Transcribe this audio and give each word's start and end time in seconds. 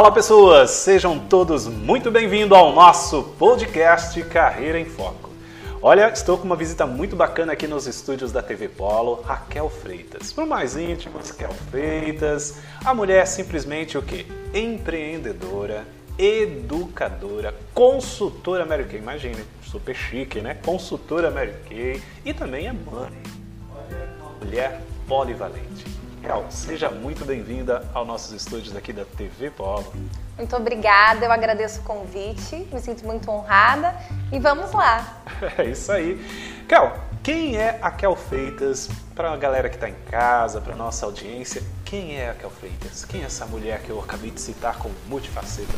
Fala 0.00 0.12
pessoas, 0.12 0.70
sejam 0.70 1.18
todos 1.18 1.66
muito 1.66 2.10
bem-vindos 2.10 2.56
ao 2.56 2.72
nosso 2.72 3.22
podcast 3.38 4.22
Carreira 4.22 4.80
em 4.80 4.86
Foco. 4.86 5.28
Olha, 5.82 6.08
estou 6.10 6.38
com 6.38 6.44
uma 6.44 6.56
visita 6.56 6.86
muito 6.86 7.14
bacana 7.14 7.52
aqui 7.52 7.66
nos 7.66 7.86
estúdios 7.86 8.32
da 8.32 8.40
TV 8.42 8.66
Polo, 8.66 9.20
Raquel 9.20 9.68
Freitas. 9.68 10.32
Para 10.32 10.46
mais 10.46 10.74
íntimos, 10.74 11.28
Raquel 11.28 11.52
Freitas, 11.70 12.60
a 12.82 12.94
mulher 12.94 13.24
é 13.24 13.26
simplesmente 13.26 13.98
o 13.98 14.02
quê? 14.02 14.24
Empreendedora, 14.54 15.86
educadora, 16.18 17.54
consultora 17.74 18.64
Mary 18.64 18.84
Kay. 18.84 19.00
Imagine, 19.00 19.44
super 19.62 19.94
chique, 19.94 20.40
né? 20.40 20.54
Consultora 20.64 21.30
Mary 21.30 21.52
Kay 21.68 22.02
e 22.24 22.32
também 22.32 22.68
é 22.68 22.72
mãe. 22.72 23.12
Mulher 24.42 24.80
polivalente. 25.06 25.99
Raquel, 26.22 26.44
seja 26.50 26.90
muito 26.90 27.24
bem-vinda 27.24 27.82
aos 27.94 28.06
nossos 28.06 28.32
estúdios 28.32 28.76
aqui 28.76 28.92
da 28.92 29.04
TV 29.04 29.50
Polo. 29.50 29.90
Muito 30.36 30.54
obrigada, 30.54 31.24
eu 31.24 31.32
agradeço 31.32 31.80
o 31.80 31.82
convite, 31.82 32.68
me 32.70 32.80
sinto 32.80 33.06
muito 33.06 33.30
honrada 33.30 33.94
e 34.30 34.38
vamos 34.38 34.72
lá. 34.72 35.22
É 35.56 35.64
isso 35.64 35.90
aí. 35.90 36.20
Kel, 36.68 36.92
quem 37.22 37.56
é 37.56 37.78
a 37.82 37.90
Kel 37.90 38.16
Freitas? 38.16 38.88
Para 39.14 39.32
a 39.32 39.36
galera 39.36 39.68
que 39.68 39.74
está 39.74 39.88
em 39.88 39.96
casa, 40.10 40.60
para 40.60 40.74
nossa 40.74 41.04
audiência, 41.04 41.62
quem 41.84 42.18
é 42.18 42.30
a 42.30 42.34
Kel 42.34 42.48
Freitas? 42.48 43.04
Quem 43.04 43.22
é 43.22 43.26
essa 43.26 43.44
mulher 43.44 43.82
que 43.82 43.90
eu 43.90 44.00
acabei 44.00 44.30
de 44.30 44.40
citar 44.40 44.78
com 44.78 44.90
multifacetas? 45.06 45.74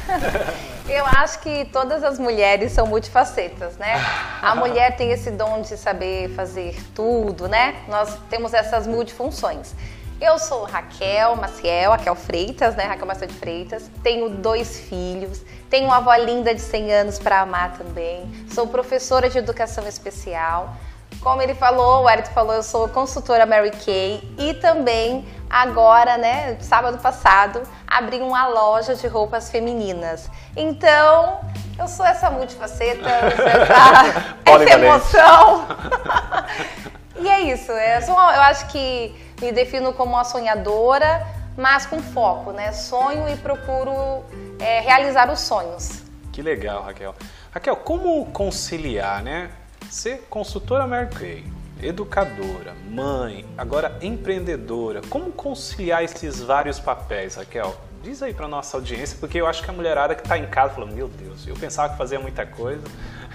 eu 0.88 1.04
acho 1.04 1.40
que 1.40 1.66
todas 1.66 2.02
as 2.02 2.18
mulheres 2.18 2.72
são 2.72 2.86
multifacetas, 2.86 3.76
né? 3.76 3.94
A 4.40 4.54
mulher 4.54 4.96
tem 4.96 5.10
esse 5.10 5.30
dom 5.30 5.60
de 5.60 5.76
saber 5.76 6.30
fazer 6.30 6.74
tudo, 6.94 7.48
né? 7.48 7.82
Nós 7.88 8.18
temos 8.30 8.54
essas 8.54 8.86
multifunções. 8.86 9.74
Eu 10.18 10.38
sou 10.38 10.64
Raquel 10.64 11.36
Maciel, 11.36 11.90
Raquel 11.90 12.14
Freitas, 12.14 12.76
né? 12.76 12.84
Raquel 12.84 13.06
Maciel 13.06 13.28
de 13.28 13.34
Freitas. 13.34 13.90
Tenho 14.02 14.30
dois 14.30 14.78
filhos, 14.78 15.42
tenho 15.72 15.86
uma 15.86 15.96
avó 15.96 16.14
linda 16.16 16.54
de 16.54 16.60
100 16.60 16.92
anos 16.92 17.18
para 17.18 17.40
amar 17.40 17.78
também. 17.78 18.30
Sou 18.52 18.66
professora 18.66 19.30
de 19.30 19.38
educação 19.38 19.88
especial. 19.88 20.76
Como 21.18 21.40
ele 21.40 21.54
falou, 21.54 22.02
o 22.02 22.08
Hélio 22.10 22.26
falou, 22.26 22.52
eu 22.52 22.62
sou 22.62 22.86
consultora 22.90 23.46
Mary 23.46 23.70
Kay 23.70 24.34
e 24.36 24.52
também 24.52 25.26
agora, 25.48 26.18
né, 26.18 26.58
sábado 26.60 26.98
passado, 26.98 27.62
abri 27.86 28.20
uma 28.20 28.48
loja 28.48 28.94
de 28.94 29.06
roupas 29.06 29.50
femininas. 29.50 30.28
Então, 30.54 31.40
eu 31.78 31.88
sou 31.88 32.04
essa 32.04 32.28
multifaceta, 32.28 33.08
essa, 34.44 34.64
essa 34.64 34.78
emoção. 34.78 35.66
e 37.18 37.26
é 37.30 37.40
isso, 37.40 37.72
eu, 37.72 38.02
sou, 38.02 38.14
eu 38.14 38.42
acho 38.42 38.66
que 38.66 39.16
me 39.40 39.50
defino 39.52 39.94
como 39.94 40.12
uma 40.12 40.24
sonhadora, 40.24 41.26
mas 41.56 41.86
com 41.86 42.02
foco, 42.02 42.52
né? 42.52 42.72
Sonho 42.72 43.26
e 43.26 43.36
procuro 43.36 44.22
é, 44.62 44.80
realizar 44.80 45.30
os 45.30 45.40
sonhos. 45.40 46.02
Que 46.32 46.40
legal, 46.40 46.84
Raquel. 46.84 47.14
Raquel, 47.50 47.76
como 47.76 48.26
conciliar, 48.26 49.22
né? 49.22 49.50
Ser 49.90 50.26
consultora 50.30 50.86
Mary 50.86 51.44
educadora, 51.82 52.74
mãe, 52.88 53.44
agora 53.58 53.98
empreendedora. 54.00 55.02
Como 55.10 55.32
conciliar 55.32 56.04
esses 56.04 56.40
vários 56.40 56.78
papéis, 56.78 57.34
Raquel? 57.34 57.76
Diz 58.02 58.22
aí 58.22 58.32
para 58.32 58.46
nossa 58.46 58.76
audiência, 58.76 59.18
porque 59.18 59.40
eu 59.40 59.46
acho 59.46 59.62
que 59.62 59.70
a 59.70 59.72
mulherada 59.72 60.14
que 60.14 60.22
está 60.22 60.38
em 60.38 60.46
casa 60.46 60.74
falou: 60.74 60.88
Meu 60.88 61.08
Deus, 61.08 61.46
eu 61.46 61.54
pensava 61.54 61.92
que 61.92 61.98
fazia 61.98 62.20
muita 62.20 62.46
coisa. 62.46 62.84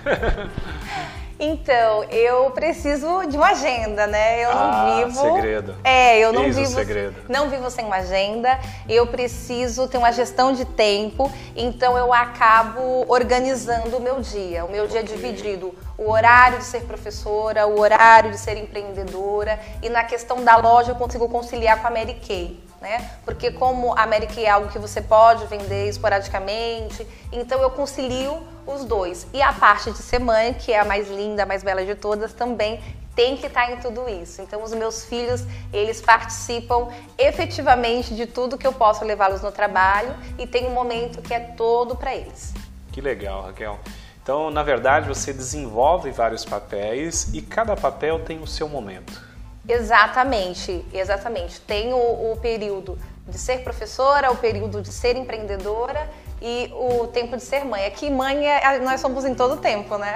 Então, 1.40 2.04
eu 2.06 2.50
preciso 2.52 3.26
de 3.28 3.38
uma 3.38 3.50
agenda, 3.50 4.08
né? 4.08 4.44
Eu 4.44 4.50
ah, 4.52 4.56
não 4.56 5.06
vivo. 5.06 5.22
Segredo. 5.22 5.76
É, 5.84 6.18
eu 6.20 6.34
não 6.34 6.46
Eis 6.46 6.56
vivo. 6.56 6.72
O 6.72 6.74
segredo. 6.74 7.16
Não 7.30 7.50
vivo 7.50 7.70
sem 7.70 7.86
uma 7.86 7.98
agenda. 7.98 8.60
Eu 8.90 9.06
preciso 9.06 9.88
ter 9.88 9.98
uma 9.98 10.12
gestão 10.12 10.52
de 10.52 10.66
tempo. 10.66 11.32
Então 11.56 11.96
eu 11.96 12.12
acabo 12.12 13.06
organizando 13.08 13.98
o 13.98 14.02
meu 14.02 14.20
dia. 14.20 14.66
O 14.66 14.72
meu 14.72 14.88
dia 14.88 15.02
é 15.02 15.04
dividido. 15.04 15.76
O 15.96 16.10
horário 16.10 16.58
de 16.58 16.64
ser 16.64 16.82
professora, 16.82 17.68
o 17.68 17.80
horário 17.80 18.32
de 18.32 18.38
ser 18.38 18.58
empreendedora. 18.58 19.60
E 19.84 19.90
na 19.90 20.04
questão 20.04 20.44
da 20.44 20.56
loja 20.56 20.92
eu 20.92 20.96
consigo 20.96 21.30
conciliar 21.30 21.82
com 21.82 21.88
a 21.88 21.92
Mary 21.92 22.16
Kay 22.16 22.67
né? 22.88 23.12
Porque 23.26 23.52
como 23.52 23.94
a 23.94 24.04
América 24.04 24.40
é 24.40 24.48
algo 24.48 24.70
que 24.70 24.80
você 24.80 25.02
pode 25.02 25.46
vender 25.48 25.90
esporadicamente, 25.90 27.06
então 27.34 27.62
eu 27.62 27.70
concilio 27.70 28.42
os 28.66 28.86
dois. 28.86 29.28
E 29.34 29.42
a 29.42 29.52
parte 29.52 29.92
de 29.92 29.98
ser 29.98 30.20
mãe, 30.20 30.54
que 30.54 30.72
é 30.72 30.80
a 30.80 30.86
mais 30.86 31.10
linda, 31.10 31.44
a 31.44 31.46
mais 31.46 31.64
bela 31.64 31.86
de 31.86 31.96
todas, 31.96 32.32
também 32.32 32.82
tem 33.14 33.36
que 33.36 33.48
estar 33.48 33.72
em 33.72 33.78
tudo 33.78 34.08
isso. 34.08 34.42
Então 34.42 34.64
os 34.64 34.74
meus 34.74 35.04
filhos, 35.04 35.44
eles 35.74 36.00
participam 36.00 36.88
efetivamente 37.18 38.16
de 38.16 38.26
tudo 38.26 38.58
que 38.58 38.66
eu 38.66 38.74
posso 38.74 39.04
levá-los 39.04 39.42
no 39.42 39.52
trabalho 39.52 40.16
e 40.38 40.48
tem 40.48 40.68
um 40.68 40.72
momento 40.72 41.22
que 41.22 41.34
é 41.34 41.40
todo 41.40 41.96
para 41.96 42.16
eles. 42.16 42.54
Que 42.94 43.02
legal, 43.02 43.44
Raquel. 43.44 43.80
Então, 44.24 44.50
na 44.50 44.64
verdade, 44.64 45.08
você 45.08 45.34
desenvolve 45.34 46.12
vários 46.12 46.46
papéis 46.46 47.34
e 47.34 47.42
cada 47.42 47.76
papel 47.76 48.20
tem 48.20 48.40
o 48.40 48.48
seu 48.48 48.70
momento. 48.70 49.27
Exatamente, 49.68 50.86
exatamente. 50.94 51.60
Tem 51.62 51.94
o, 51.94 51.98
o, 52.32 52.38
período 52.42 52.98
de 53.28 53.38
ser 53.38 53.60
professora, 53.64 54.32
o 54.32 54.38
período 54.38 54.82
de 54.82 54.92
ser 54.92 55.16
empreendedora 55.18 56.10
e 56.42 56.72
o 56.74 57.08
tempo 57.08 57.36
de 57.36 57.44
ser 57.44 57.66
mãe. 57.66 57.86
Aqui, 57.86 58.10
mãe, 58.10 58.48
é, 58.48 58.80
nós 58.80 59.02
somos 59.02 59.26
em 59.26 59.36
todo 59.36 59.58
tempo, 59.58 59.98
né? 59.98 60.16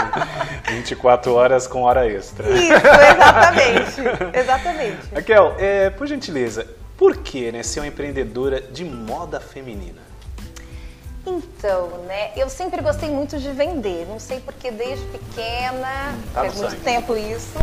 24 0.68 1.34
horas 1.34 1.66
com 1.66 1.82
hora 1.82 2.10
extra. 2.10 2.48
Isso, 2.48 2.72
exatamente. 2.72 4.28
exatamente. 4.38 5.14
Raquel, 5.14 5.54
é, 5.58 5.90
por 5.90 6.06
gentileza, 6.06 6.66
por 6.96 7.18
que 7.18 7.52
né, 7.52 7.62
ser 7.62 7.80
uma 7.80 7.86
empreendedora 7.86 8.60
de 8.60 8.84
moda 8.84 9.40
feminina? 9.40 10.09
Então, 11.26 11.88
né, 12.06 12.32
eu 12.36 12.48
sempre 12.48 12.80
gostei 12.80 13.10
muito 13.10 13.38
de 13.38 13.50
vender. 13.50 14.06
Não 14.08 14.18
sei 14.18 14.40
porque 14.40 14.70
desde 14.70 15.04
pequena, 15.06 16.14
tá 16.32 16.40
faz 16.40 16.54
muito 16.56 16.82
tempo 16.82 17.16
isso. 17.16 17.58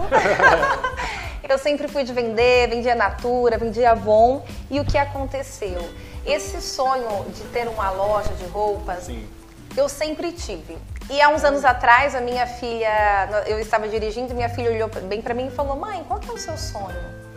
eu 1.48 1.58
sempre 1.58 1.88
fui 1.88 2.04
de 2.04 2.14
vender, 2.14 2.70
vendia 2.70 2.96
Natura, 2.96 3.58
vendia 3.58 3.92
Avon. 3.92 4.44
E 4.70 4.80
o 4.80 4.86
que 4.86 4.98
aconteceu? 4.98 5.82
Esse 6.26 6.62
sonho 6.62 7.26
de 7.32 7.44
ter 7.46 7.68
uma 7.68 7.90
loja 7.90 8.34
de 8.34 8.46
roupas, 8.46 9.06
Sim. 9.06 9.28
eu 9.76 9.90
sempre 9.90 10.32
tive. 10.32 10.78
E 11.10 11.22
há 11.22 11.30
uns 11.30 11.44
anos 11.44 11.64
atrás, 11.64 12.14
a 12.14 12.20
minha 12.20 12.46
filha, 12.46 13.44
eu 13.48 13.60
estava 13.60 13.88
dirigindo, 13.88 14.36
minha 14.36 14.50
filha 14.50 14.70
olhou 14.70 14.90
bem 15.04 15.22
para 15.22 15.34
mim 15.34 15.48
e 15.48 15.52
falou: 15.52 15.78
"Mãe, 15.78 16.04
qual 16.06 16.20
que 16.20 16.30
é 16.30 16.34
o 16.34 16.38
seu 16.38 16.58
sonho?" 16.58 17.28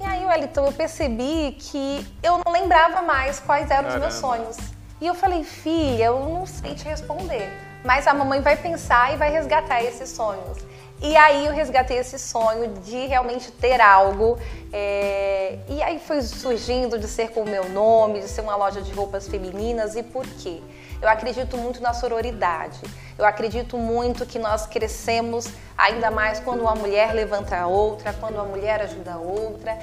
E 0.00 0.04
aí, 0.04 0.26
Wellington, 0.26 0.66
eu 0.66 0.72
percebi 0.72 1.56
que 1.58 2.04
eu 2.20 2.40
não 2.44 2.52
lembrava 2.52 3.00
mais 3.02 3.38
quais 3.38 3.70
eram 3.70 3.84
Caramba. 3.84 4.08
os 4.08 4.12
meus 4.12 4.14
sonhos. 4.14 4.79
E 5.00 5.06
eu 5.06 5.14
falei, 5.14 5.44
filha, 5.44 6.04
eu 6.04 6.20
não 6.28 6.44
sei 6.44 6.74
te 6.74 6.84
responder, 6.84 7.50
mas 7.82 8.06
a 8.06 8.12
mamãe 8.12 8.40
vai 8.40 8.56
pensar 8.56 9.14
e 9.14 9.16
vai 9.16 9.30
resgatar 9.30 9.82
esses 9.82 10.10
sonhos. 10.10 10.58
E 11.02 11.16
aí 11.16 11.46
eu 11.46 11.54
resgatei 11.54 11.96
esse 11.96 12.18
sonho 12.18 12.74
de 12.84 13.06
realmente 13.06 13.50
ter 13.50 13.80
algo. 13.80 14.38
É... 14.70 15.58
E 15.66 15.82
aí 15.82 15.98
foi 15.98 16.20
surgindo 16.20 16.98
de 16.98 17.08
ser 17.08 17.30
com 17.30 17.40
o 17.40 17.48
meu 17.48 17.66
nome, 17.70 18.20
de 18.20 18.28
ser 18.28 18.42
uma 18.42 18.54
loja 18.54 18.82
de 18.82 18.92
roupas 18.92 19.26
femininas. 19.26 19.96
E 19.96 20.02
por 20.02 20.26
quê? 20.26 20.60
Eu 21.00 21.08
acredito 21.08 21.56
muito 21.56 21.80
na 21.80 21.94
sororidade. 21.94 22.78
Eu 23.16 23.24
acredito 23.24 23.78
muito 23.78 24.26
que 24.26 24.38
nós 24.38 24.66
crescemos 24.66 25.48
ainda 25.76 26.10
mais 26.10 26.38
quando 26.40 26.60
uma 26.60 26.74
mulher 26.74 27.14
levanta 27.14 27.56
a 27.56 27.66
outra, 27.66 28.12
quando 28.12 28.34
uma 28.34 28.44
mulher 28.44 28.82
ajuda 28.82 29.14
a 29.14 29.18
outra. 29.18 29.78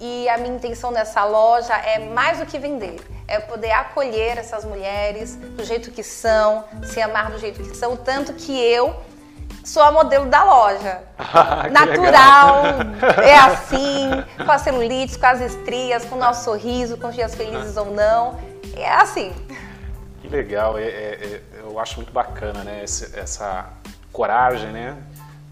E 0.00 0.26
a 0.30 0.38
minha 0.38 0.54
intenção 0.54 0.90
nessa 0.90 1.22
loja 1.26 1.74
é 1.74 1.98
mais 1.98 2.38
do 2.38 2.46
que 2.46 2.58
vender, 2.58 2.98
é 3.28 3.38
poder 3.38 3.70
acolher 3.72 4.38
essas 4.38 4.64
mulheres 4.64 5.36
do 5.36 5.62
jeito 5.62 5.90
que 5.90 6.02
são, 6.02 6.64
se 6.82 7.02
amar 7.02 7.30
do 7.30 7.38
jeito 7.38 7.62
que 7.62 7.76
são, 7.76 7.94
tanto 7.98 8.32
que 8.32 8.58
eu 8.58 8.96
sou 9.62 9.82
a 9.82 9.92
modelo 9.92 10.24
da 10.24 10.42
loja. 10.42 11.02
Natural, 11.70 12.64
é 13.22 13.34
assim, 13.40 14.08
com 14.42 14.50
a 14.50 14.56
celulite, 14.56 15.18
com 15.18 15.26
as 15.26 15.42
estrias, 15.42 16.06
com 16.06 16.16
o 16.16 16.18
nosso 16.18 16.44
sorriso, 16.44 16.96
com 16.96 17.08
os 17.08 17.14
dias 17.14 17.34
felizes 17.34 17.76
ou 17.76 17.92
não. 17.92 18.40
É 18.74 18.90
assim. 18.90 19.34
Que 20.22 20.28
legal, 20.28 20.78
é, 20.78 20.84
é, 20.84 21.42
é, 21.54 21.60
eu 21.60 21.78
acho 21.78 21.96
muito 21.96 22.10
bacana, 22.10 22.64
né? 22.64 22.80
Essa, 22.82 23.18
essa 23.18 23.68
coragem, 24.10 24.70
né? 24.70 24.96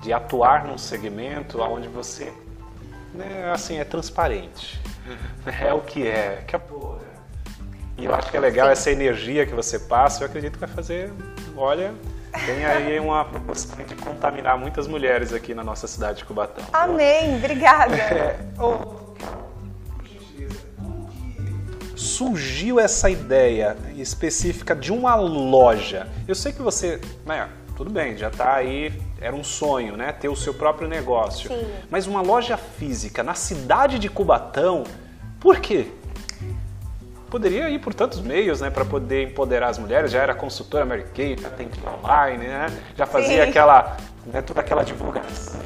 De 0.00 0.10
atuar 0.10 0.64
num 0.64 0.78
segmento 0.78 1.60
onde 1.60 1.86
você 1.86 2.32
né, 3.14 3.50
assim, 3.52 3.78
é 3.78 3.84
transparente. 3.84 4.80
É 5.60 5.72
o 5.72 5.80
que 5.80 6.06
é. 6.06 6.44
Que 6.46 6.56
é 6.56 6.60
e 7.96 8.04
eu 8.04 8.14
acho 8.14 8.30
que 8.30 8.36
é 8.36 8.40
legal 8.40 8.68
essa 8.68 8.92
energia 8.92 9.44
que 9.44 9.54
você 9.54 9.78
passa. 9.78 10.22
Eu 10.22 10.26
acredito 10.26 10.52
que 10.52 10.60
vai 10.60 10.68
fazer, 10.68 11.12
olha, 11.56 11.92
tem 12.46 12.64
aí 12.64 12.98
uma 13.00 13.24
proporção 13.24 13.76
de 13.84 13.96
contaminar 13.96 14.56
muitas 14.56 14.86
mulheres 14.86 15.32
aqui 15.32 15.52
na 15.52 15.64
nossa 15.64 15.88
cidade 15.88 16.18
de 16.18 16.24
Cubatão. 16.24 16.64
Amém, 16.72 17.36
obrigada. 17.36 17.96
É, 17.98 18.36
oh, 18.60 18.98
surgiu 21.96 22.78
essa 22.78 23.10
ideia 23.10 23.76
específica 23.96 24.74
de 24.74 24.92
uma 24.92 25.16
loja? 25.16 26.06
Eu 26.26 26.34
sei 26.34 26.52
que 26.52 26.62
você, 26.62 27.00
né, 27.26 27.48
tudo 27.76 27.90
bem, 27.90 28.16
já 28.16 28.28
está 28.28 28.54
aí, 28.54 28.92
era 29.20 29.34
um 29.34 29.44
sonho, 29.44 29.96
né? 29.96 30.12
Ter 30.12 30.28
o 30.28 30.36
seu 30.36 30.54
próprio 30.54 30.88
negócio. 30.88 31.50
Sim. 31.50 31.66
Mas 31.90 32.06
uma 32.06 32.22
loja 32.22 32.56
física 32.56 33.22
na 33.22 33.34
cidade 33.34 33.98
de 33.98 34.08
Cubatão, 34.08 34.84
por 35.40 35.58
quê? 35.60 35.88
poderia 37.28 37.68
ir 37.68 37.78
por 37.78 37.94
tantos 37.94 38.20
meios, 38.20 38.60
né, 38.60 38.70
para 38.70 38.84
poder 38.84 39.28
empoderar 39.30 39.68
as 39.68 39.78
mulheres. 39.78 40.10
Já 40.10 40.22
era 40.22 40.34
consultora 40.34 40.84
Mary 40.84 41.04
Kay, 41.14 41.36
já 41.38 41.50
tem 41.50 41.68
online, 41.98 42.46
né? 42.46 42.66
Já 42.96 43.06
fazia 43.06 43.44
Sim. 43.44 43.50
aquela, 43.50 43.96
né, 44.26 44.42
toda 44.42 44.60
aquela 44.60 44.82
divulgação, 44.82 45.60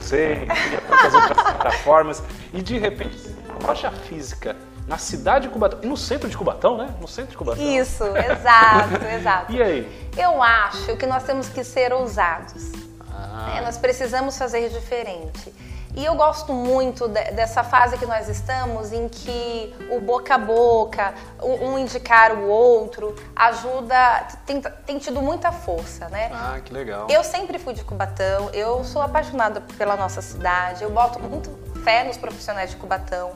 sei, 0.00 0.46
tantas 0.88 1.14
outras 1.14 1.42
plataformas. 1.42 2.22
E 2.52 2.62
de 2.62 2.78
repente, 2.78 3.18
loja 3.64 3.90
física 3.90 4.56
na 4.88 4.96
cidade 4.96 5.46
de 5.46 5.52
Cubatão. 5.52 5.80
E 5.82 5.86
no 5.86 5.96
centro 5.96 6.28
de 6.28 6.36
Cubatão, 6.36 6.78
né? 6.78 6.88
No 6.98 7.06
centro 7.06 7.30
de 7.30 7.36
Cubatão. 7.36 7.62
Isso, 7.62 8.04
exato, 8.16 9.04
exato. 9.14 9.52
e 9.52 9.62
aí? 9.62 10.10
Eu 10.16 10.42
acho 10.42 10.96
que 10.96 11.06
nós 11.06 11.22
temos 11.24 11.48
que 11.48 11.62
ser 11.62 11.92
ousados. 11.92 12.72
Ah. 13.10 13.52
Né? 13.54 13.60
Nós 13.60 13.76
precisamos 13.76 14.36
fazer 14.38 14.70
diferente. 14.70 15.52
E 15.94 16.04
eu 16.04 16.14
gosto 16.14 16.52
muito 16.52 17.08
de, 17.08 17.22
dessa 17.32 17.62
fase 17.64 17.98
que 17.98 18.06
nós 18.06 18.28
estamos, 18.28 18.92
em 18.92 19.08
que 19.08 19.74
o 19.90 20.00
boca 20.00 20.36
a 20.36 20.38
boca, 20.38 21.12
um, 21.42 21.70
um 21.70 21.78
indicar 21.78 22.32
o 22.32 22.48
outro, 22.48 23.14
ajuda, 23.34 24.26
tem, 24.46 24.60
tem, 24.60 24.98
tido 24.98 25.20
muita 25.20 25.50
força, 25.50 26.08
né? 26.08 26.30
Ah, 26.32 26.60
que 26.64 26.72
legal. 26.72 27.08
Eu 27.10 27.24
sempre 27.24 27.58
fui 27.58 27.74
de 27.74 27.84
Cubatão, 27.84 28.48
eu 28.52 28.84
sou 28.84 29.02
apaixonada 29.02 29.60
pela 29.76 29.96
nossa 29.96 30.22
cidade, 30.22 30.82
eu 30.82 30.90
boto 30.90 31.18
muito 31.20 31.50
fé 31.82 32.04
nos 32.04 32.16
profissionais 32.16 32.70
de 32.70 32.76
Cubatão. 32.76 33.32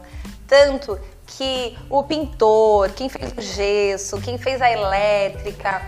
Tanto 0.46 1.00
que 1.37 1.76
o 1.88 2.02
pintor, 2.02 2.90
quem 2.90 3.08
fez 3.08 3.32
o 3.37 3.40
gesso, 3.40 4.20
quem 4.20 4.38
fez 4.38 4.61
a 4.61 4.70
elétrica, 4.70 5.82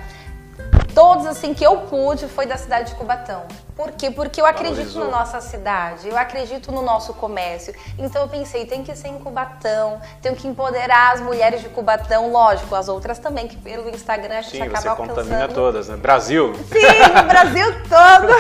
todos 0.95 1.27
assim 1.27 1.53
que 1.53 1.65
eu 1.65 1.79
pude 1.79 2.27
foi 2.29 2.47
da 2.47 2.57
cidade 2.57 2.91
de 2.91 2.97
Cubatão. 2.97 3.43
Por 3.77 3.91
quê? 3.91 4.11
Porque 4.11 4.41
eu 4.41 4.47
acredito 4.47 4.97
na 5.01 5.07
nossa 5.07 5.41
cidade, 5.41 6.09
eu 6.09 6.17
acredito 6.17 6.71
no 6.71 6.81
nosso 6.81 7.13
comércio. 7.15 7.75
Então 7.99 8.23
eu 8.23 8.29
pensei, 8.29 8.65
tem 8.67 8.85
que 8.85 8.95
ser 8.95 9.09
em 9.09 9.19
Cubatão, 9.19 10.01
tenho 10.23 10.37
que 10.37 10.47
empoderar 10.47 11.15
as 11.15 11.21
mulheres 11.21 11.61
de 11.61 11.69
Cubatão, 11.69 12.31
lógico, 12.31 12.75
as 12.75 12.89
outras 12.89 13.19
também, 13.19 13.49
que 13.49 13.57
pelo 13.57 13.89
Instagram 13.91 14.39
a 14.39 14.43
gente 14.43 14.57
Sim, 14.57 14.63
acaba 14.63 14.81
você 14.81 15.09
contamina 15.09 15.49
todas, 15.49 15.89
né? 15.89 15.97
Brasil. 15.97 16.55
Sim, 16.55 17.27
Brasil 17.27 17.67
todo. 17.89 18.33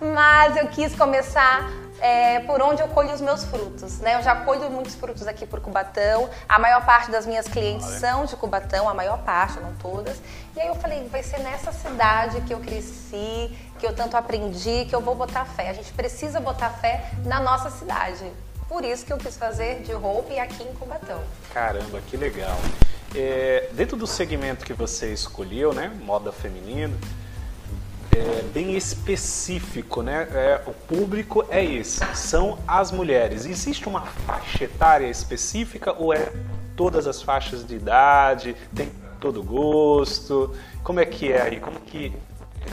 Mas 0.14 0.56
eu 0.56 0.68
quis 0.68 0.94
começar 0.94 1.68
é, 2.02 2.40
por 2.40 2.60
onde 2.60 2.82
eu 2.82 2.88
colho 2.88 3.14
os 3.14 3.20
meus 3.20 3.44
frutos. 3.44 4.00
Né? 4.00 4.16
Eu 4.16 4.22
já 4.22 4.34
colho 4.34 4.68
muitos 4.68 4.96
frutos 4.96 5.28
aqui 5.28 5.46
por 5.46 5.60
Cubatão. 5.60 6.28
A 6.48 6.58
maior 6.58 6.84
parte 6.84 7.12
das 7.12 7.24
minhas 7.24 7.46
clientes 7.46 7.86
vale. 7.86 8.00
são 8.00 8.24
de 8.24 8.34
Cubatão, 8.34 8.88
a 8.88 8.94
maior 8.94 9.18
parte, 9.18 9.60
não 9.60 9.72
todas. 9.74 10.20
E 10.56 10.60
aí 10.60 10.66
eu 10.66 10.74
falei, 10.74 11.06
vai 11.08 11.22
ser 11.22 11.38
nessa 11.38 11.70
cidade 11.70 12.40
que 12.40 12.52
eu 12.52 12.58
cresci, 12.58 13.56
que 13.78 13.86
eu 13.86 13.94
tanto 13.94 14.16
aprendi, 14.16 14.84
que 14.84 14.94
eu 14.94 15.00
vou 15.00 15.14
botar 15.14 15.44
fé. 15.44 15.70
A 15.70 15.72
gente 15.72 15.92
precisa 15.92 16.40
botar 16.40 16.70
fé 16.70 17.12
na 17.24 17.38
nossa 17.38 17.70
cidade. 17.70 18.24
Por 18.68 18.84
isso 18.84 19.06
que 19.06 19.12
eu 19.12 19.18
quis 19.18 19.36
fazer 19.36 19.82
de 19.82 19.92
roupa 19.92 20.32
e 20.32 20.40
aqui 20.40 20.64
em 20.64 20.74
Cubatão. 20.74 21.22
Caramba, 21.54 22.00
que 22.08 22.16
legal. 22.16 22.58
É, 23.14 23.68
dentro 23.74 23.96
do 23.96 24.08
segmento 24.08 24.64
que 24.64 24.72
você 24.72 25.12
escolheu, 25.12 25.72
né, 25.72 25.92
moda 26.02 26.32
feminina, 26.32 26.96
é, 28.16 28.42
bem 28.52 28.76
específico, 28.76 30.02
né? 30.02 30.28
É, 30.32 30.62
o 30.66 30.72
público 30.72 31.44
é 31.48 31.64
esse, 31.64 32.04
são 32.14 32.58
as 32.66 32.92
mulheres. 32.92 33.46
Existe 33.46 33.88
uma 33.88 34.02
faixa 34.02 34.64
etária 34.64 35.06
específica 35.06 35.92
ou 35.92 36.12
é 36.12 36.32
todas 36.76 37.06
as 37.06 37.22
faixas 37.22 37.66
de 37.66 37.76
idade, 37.76 38.56
tem 38.74 38.90
todo 39.20 39.42
gosto? 39.42 40.54
Como 40.82 41.00
é 41.00 41.06
que 41.06 41.32
é 41.32 41.42
aí? 41.42 41.60
Como 41.60 41.78
que 41.80 42.12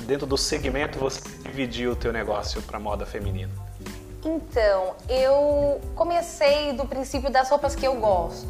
dentro 0.04 0.26
do 0.26 0.38
segmento 0.38 0.98
você 0.98 1.22
dividiu 1.44 1.92
o 1.92 1.96
teu 1.96 2.12
negócio 2.12 2.62
para 2.62 2.80
moda 2.80 3.06
feminina? 3.06 3.52
Então, 4.26 4.96
eu 5.08 5.80
comecei 5.96 6.74
do 6.74 6.86
princípio 6.86 7.30
das 7.30 7.50
roupas 7.50 7.76
que 7.76 7.86
eu 7.86 7.96
gosto. 7.96 8.48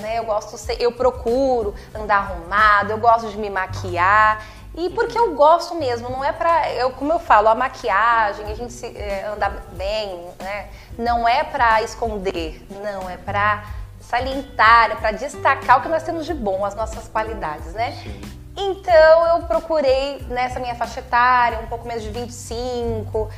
Né? 0.00 0.18
Eu 0.18 0.24
gosto, 0.24 0.56
eu 0.78 0.92
procuro 0.92 1.74
andar 1.94 2.18
arrumado, 2.18 2.90
eu 2.90 2.98
gosto 2.98 3.30
de 3.30 3.36
me 3.36 3.48
maquiar. 3.48 4.46
E 4.78 4.90
porque 4.90 5.18
eu 5.18 5.34
gosto 5.34 5.74
mesmo, 5.74 6.08
não 6.08 6.24
é 6.24 6.30
pra. 6.30 6.72
Eu, 6.72 6.92
como 6.92 7.12
eu 7.12 7.18
falo, 7.18 7.48
a 7.48 7.54
maquiagem, 7.54 8.46
a 8.46 8.54
gente 8.54 8.72
se, 8.72 8.86
é, 8.86 9.26
andar 9.26 9.50
bem, 9.72 10.24
né? 10.38 10.68
Não 10.96 11.26
é 11.26 11.42
pra 11.42 11.82
esconder, 11.82 12.64
não, 12.70 13.10
é 13.10 13.16
pra 13.16 13.64
salientar, 14.00 14.92
é 14.92 14.94
pra 14.94 15.10
destacar 15.10 15.80
o 15.80 15.82
que 15.82 15.88
nós 15.88 16.04
temos 16.04 16.24
de 16.24 16.32
bom, 16.32 16.64
as 16.64 16.76
nossas 16.76 17.08
qualidades, 17.08 17.72
né? 17.72 17.90
Sim. 18.04 18.20
Então 18.56 19.26
eu 19.26 19.42
procurei 19.48 20.24
nessa 20.28 20.60
minha 20.60 20.76
faixa 20.76 21.00
etária, 21.00 21.58
um 21.58 21.66
pouco 21.66 21.86
menos 21.86 22.04
de 22.04 22.10
25. 22.10 23.28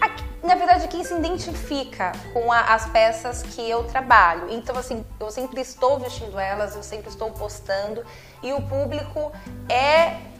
Aqui, 0.00 0.24
na 0.44 0.54
verdade, 0.54 0.86
quem 0.86 1.02
se 1.02 1.12
identifica 1.14 2.12
com 2.32 2.52
a, 2.52 2.60
as 2.60 2.86
peças 2.86 3.42
que 3.42 3.68
eu 3.68 3.82
trabalho. 3.84 4.46
Então, 4.50 4.76
assim, 4.76 5.04
eu 5.18 5.32
sempre 5.32 5.60
estou 5.60 5.98
vestindo 5.98 6.38
elas, 6.38 6.76
eu 6.76 6.82
sempre 6.84 7.08
estou 7.08 7.32
postando 7.32 8.04
e 8.40 8.52
o 8.52 8.62
público 8.62 9.32
é 9.68 10.35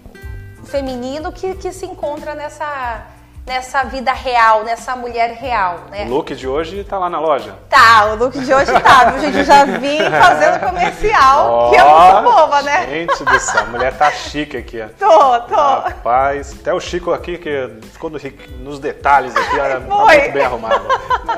feminino 0.66 1.32
que, 1.32 1.54
que 1.54 1.72
se 1.72 1.86
encontra 1.86 2.34
nessa, 2.34 3.06
nessa 3.46 3.84
vida 3.84 4.12
real, 4.12 4.64
nessa 4.64 4.96
mulher 4.96 5.30
real, 5.34 5.82
né? 5.90 6.04
O 6.04 6.08
look 6.08 6.34
de 6.34 6.48
hoje 6.48 6.82
tá 6.82 6.98
lá 6.98 7.08
na 7.08 7.20
loja? 7.20 7.54
Tá, 7.70 8.06
o 8.06 8.16
look 8.16 8.36
de 8.38 8.52
hoje 8.52 8.72
tá, 8.80 9.10
viu, 9.10 9.20
gente? 9.20 9.38
Eu 9.38 9.44
já 9.44 9.64
vim 9.64 9.98
fazendo 10.10 10.60
comercial, 10.60 11.68
oh, 11.68 11.70
que 11.70 11.76
é 11.76 11.84
muito 11.84 12.32
boba, 12.32 12.62
né? 12.62 12.86
Gente 12.88 13.24
do 13.24 13.38
céu, 13.38 13.62
a 13.62 13.66
mulher 13.66 13.96
tá 13.96 14.10
chique 14.10 14.56
aqui. 14.56 14.84
Tô, 14.98 15.40
tô. 15.42 15.54
Rapaz, 15.54 16.56
até 16.60 16.74
o 16.74 16.80
Chico 16.80 17.12
aqui, 17.12 17.38
que 17.38 17.70
ficou 17.92 18.10
no, 18.10 18.18
nos 18.58 18.80
detalhes 18.80 19.34
aqui, 19.36 19.60
era, 19.60 19.80
tá 19.80 19.94
muito 19.94 20.32
bem 20.32 20.44
arrumado. 20.44 20.86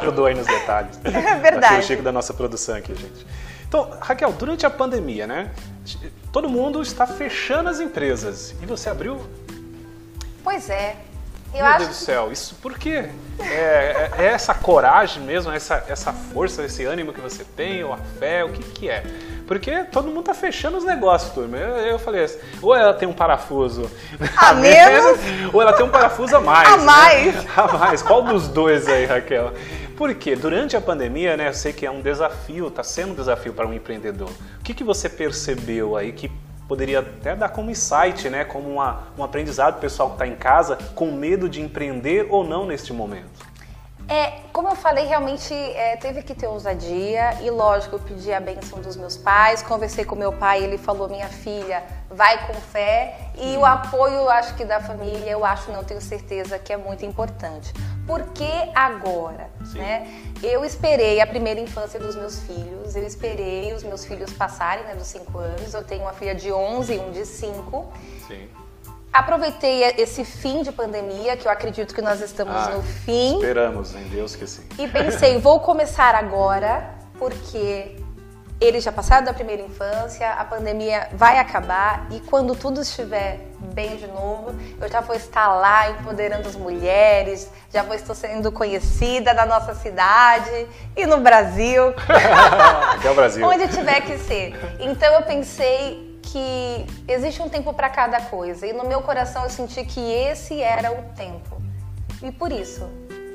ajudou 0.00 0.26
aí 0.26 0.34
nos 0.34 0.46
detalhes. 0.46 0.98
É 1.28 1.34
verdade. 1.34 1.74
Aqui 1.74 1.84
o 1.84 1.86
Chico 1.86 2.02
da 2.02 2.12
nossa 2.12 2.32
produção 2.32 2.76
aqui, 2.76 2.94
gente. 2.94 3.26
Então, 3.68 3.90
Raquel, 4.00 4.32
durante 4.32 4.64
a 4.64 4.70
pandemia, 4.70 5.26
né? 5.26 5.50
Todo 6.32 6.48
mundo 6.48 6.80
está 6.80 7.06
fechando 7.06 7.68
as 7.68 7.80
empresas. 7.80 8.54
E 8.62 8.66
você 8.66 8.88
abriu? 8.88 9.20
Pois 10.42 10.70
é. 10.70 10.96
Eu 11.52 11.58
Meu 11.58 11.66
acho... 11.66 11.78
Deus 11.78 11.88
do 11.90 11.94
céu, 11.94 12.32
isso 12.32 12.54
por 12.56 12.78
quê? 12.78 13.08
É, 13.38 13.44
é, 13.44 14.10
é, 14.18 14.24
essa 14.26 14.54
coragem 14.54 15.22
mesmo, 15.22 15.50
essa, 15.50 15.82
essa 15.88 16.12
força, 16.12 16.64
esse 16.64 16.84
ânimo 16.84 17.12
que 17.12 17.20
você 17.20 17.42
tem, 17.42 17.82
ou 17.84 17.92
a 17.92 17.98
fé, 18.18 18.44
o 18.44 18.50
que, 18.50 18.62
que 18.62 18.90
é? 18.90 19.02
Porque 19.46 19.84
todo 19.84 20.08
mundo 20.08 20.24
tá 20.24 20.34
fechando 20.34 20.76
os 20.76 20.84
negócios, 20.84 21.32
turma. 21.32 21.56
Eu, 21.56 21.76
eu 21.78 21.98
falei 21.98 22.24
assim, 22.24 22.38
ou 22.60 22.74
ela 22.74 22.92
tem 22.92 23.08
um 23.08 23.14
parafuso 23.14 23.90
a, 24.36 24.50
a 24.50 24.54
menos, 24.54 25.18
ou 25.52 25.62
ela 25.62 25.72
tem 25.72 25.86
um 25.86 25.90
parafuso 25.90 26.36
a 26.36 26.40
mais. 26.40 26.68
A 26.68 26.76
né? 26.76 26.84
mais. 26.84 27.34
Né? 27.34 27.50
A 27.56 27.78
mais. 27.78 28.02
Qual 28.02 28.22
dos 28.22 28.48
dois 28.48 28.86
aí, 28.86 29.06
Raquel? 29.06 29.52
Porque 29.98 30.36
durante 30.36 30.76
a 30.76 30.80
pandemia, 30.80 31.36
né, 31.36 31.48
eu 31.48 31.52
sei 31.52 31.72
que 31.72 31.84
é 31.84 31.90
um 31.90 32.00
desafio, 32.00 32.68
está 32.68 32.84
sendo 32.84 33.10
um 33.10 33.14
desafio 33.16 33.52
para 33.52 33.66
um 33.66 33.72
empreendedor. 33.72 34.30
O 34.60 34.62
que, 34.62 34.72
que 34.72 34.84
você 34.84 35.08
percebeu 35.08 35.96
aí 35.96 36.12
que 36.12 36.30
poderia 36.68 37.00
até 37.00 37.34
dar 37.34 37.48
como 37.48 37.68
insight, 37.68 38.30
né, 38.30 38.44
como 38.44 38.70
uma, 38.70 39.08
um 39.18 39.24
aprendizado 39.24 39.80
pessoal 39.80 40.10
que 40.10 40.14
está 40.14 40.26
em 40.28 40.36
casa 40.36 40.78
com 40.94 41.10
medo 41.10 41.48
de 41.48 41.60
empreender 41.60 42.28
ou 42.30 42.44
não 42.44 42.64
neste 42.64 42.92
momento? 42.92 43.44
É, 44.08 44.34
como 44.52 44.68
eu 44.68 44.76
falei, 44.76 45.04
realmente 45.04 45.52
é, 45.52 45.96
teve 45.96 46.22
que 46.22 46.32
ter 46.32 46.46
ousadia 46.46 47.42
e 47.42 47.50
lógico, 47.50 47.96
eu 47.96 48.00
pedi 48.00 48.32
a 48.32 48.38
benção 48.38 48.80
dos 48.80 48.96
meus 48.96 49.16
pais, 49.16 49.64
conversei 49.64 50.04
com 50.04 50.14
meu 50.14 50.32
pai, 50.32 50.62
ele 50.62 50.78
falou, 50.78 51.08
minha 51.08 51.28
filha, 51.28 51.82
vai 52.08 52.46
com 52.46 52.54
fé 52.54 53.32
e 53.36 53.56
o 53.56 53.66
apoio, 53.66 54.28
acho 54.30 54.54
que 54.54 54.64
da 54.64 54.80
família, 54.80 55.28
eu 55.28 55.44
acho, 55.44 55.72
não 55.72 55.82
tenho 55.82 56.00
certeza 56.00 56.56
que 56.56 56.72
é 56.72 56.76
muito 56.76 57.04
importante. 57.04 57.72
Por 58.08 58.22
que 58.32 58.50
agora? 58.74 59.50
Né? 59.74 60.22
Eu 60.42 60.64
esperei 60.64 61.20
a 61.20 61.26
primeira 61.26 61.60
infância 61.60 62.00
dos 62.00 62.16
meus 62.16 62.40
filhos, 62.40 62.96
eu 62.96 63.06
esperei 63.06 63.74
os 63.74 63.84
meus 63.84 64.06
filhos 64.06 64.32
passarem 64.32 64.82
né, 64.84 64.94
dos 64.94 65.08
5 65.08 65.38
anos, 65.38 65.74
eu 65.74 65.84
tenho 65.84 66.00
uma 66.00 66.14
filha 66.14 66.34
de 66.34 66.50
11 66.50 66.94
e 66.94 66.98
um 66.98 67.10
de 67.12 67.26
5. 67.26 67.92
Sim. 68.26 68.48
Aproveitei 69.12 69.82
esse 69.98 70.24
fim 70.24 70.62
de 70.62 70.72
pandemia, 70.72 71.36
que 71.36 71.46
eu 71.46 71.52
acredito 71.52 71.94
que 71.94 72.00
nós 72.00 72.22
estamos 72.22 72.54
ah, 72.54 72.70
no 72.70 72.82
fim. 72.82 73.34
Esperamos, 73.34 73.94
em 73.94 74.04
Deus 74.04 74.34
que 74.34 74.46
sim. 74.46 74.62
E 74.78 74.88
pensei, 74.88 75.38
vou 75.38 75.60
começar 75.60 76.14
agora, 76.14 76.94
porque 77.18 77.94
eles 78.60 78.82
já 78.82 78.90
passaram 78.90 79.24
da 79.24 79.32
primeira 79.32 79.62
infância, 79.62 80.32
a 80.32 80.44
pandemia 80.44 81.08
vai 81.12 81.38
acabar 81.38 82.08
e 82.10 82.18
quando 82.20 82.56
tudo 82.56 82.80
estiver 82.80 83.40
bem 83.72 83.96
de 83.96 84.06
novo, 84.08 84.52
eu 84.80 84.88
já 84.88 85.00
vou 85.00 85.14
estar 85.14 85.48
lá 85.48 85.90
empoderando 85.90 86.48
as 86.48 86.56
mulheres, 86.56 87.50
já 87.72 87.82
vou 87.82 87.94
estar 87.94 88.14
sendo 88.14 88.50
conhecida 88.50 89.32
na 89.32 89.46
nossa 89.46 89.74
cidade 89.74 90.66
e 90.96 91.06
no 91.06 91.18
Brasil. 91.18 91.94
Até 92.96 93.10
o 93.10 93.14
Brasil. 93.14 93.46
Onde 93.46 93.68
tiver 93.68 94.00
que 94.00 94.18
ser. 94.18 94.54
Então 94.80 95.14
eu 95.14 95.22
pensei 95.22 96.18
que 96.22 96.86
existe 97.06 97.40
um 97.40 97.48
tempo 97.48 97.72
para 97.72 97.88
cada 97.88 98.20
coisa. 98.22 98.66
E 98.66 98.72
no 98.72 98.84
meu 98.84 99.02
coração 99.02 99.44
eu 99.44 99.50
senti 99.50 99.84
que 99.84 100.00
esse 100.00 100.60
era 100.60 100.92
o 100.92 101.02
tempo. 101.14 101.62
E 102.22 102.32
por 102.32 102.50
isso. 102.50 102.88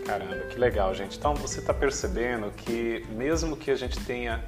Caramba, 0.05 0.35
que 0.49 0.59
legal, 0.59 0.93
gente. 0.93 1.17
Então 1.17 1.33
você 1.33 1.59
está 1.59 1.73
percebendo 1.73 2.51
que 2.51 3.05
mesmo 3.11 3.55
que 3.55 3.71
a 3.71 3.75
gente 3.75 3.99
tenha 4.01 4.43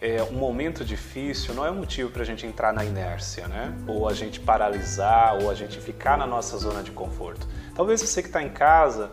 é, 0.00 0.22
um 0.22 0.34
momento 0.34 0.84
difícil, 0.84 1.54
não 1.54 1.64
é 1.64 1.70
um 1.70 1.76
motivo 1.76 2.10
para 2.10 2.22
a 2.22 2.26
gente 2.26 2.46
entrar 2.46 2.72
na 2.72 2.84
inércia, 2.84 3.48
né? 3.48 3.72
Ou 3.86 4.08
a 4.08 4.12
gente 4.12 4.40
paralisar, 4.40 5.36
ou 5.42 5.50
a 5.50 5.54
gente 5.54 5.80
ficar 5.80 6.18
na 6.18 6.26
nossa 6.26 6.58
zona 6.58 6.82
de 6.82 6.90
conforto. 6.90 7.46
Talvez 7.74 8.00
você 8.00 8.20
que 8.20 8.28
está 8.28 8.42
em 8.42 8.50
casa 8.50 9.10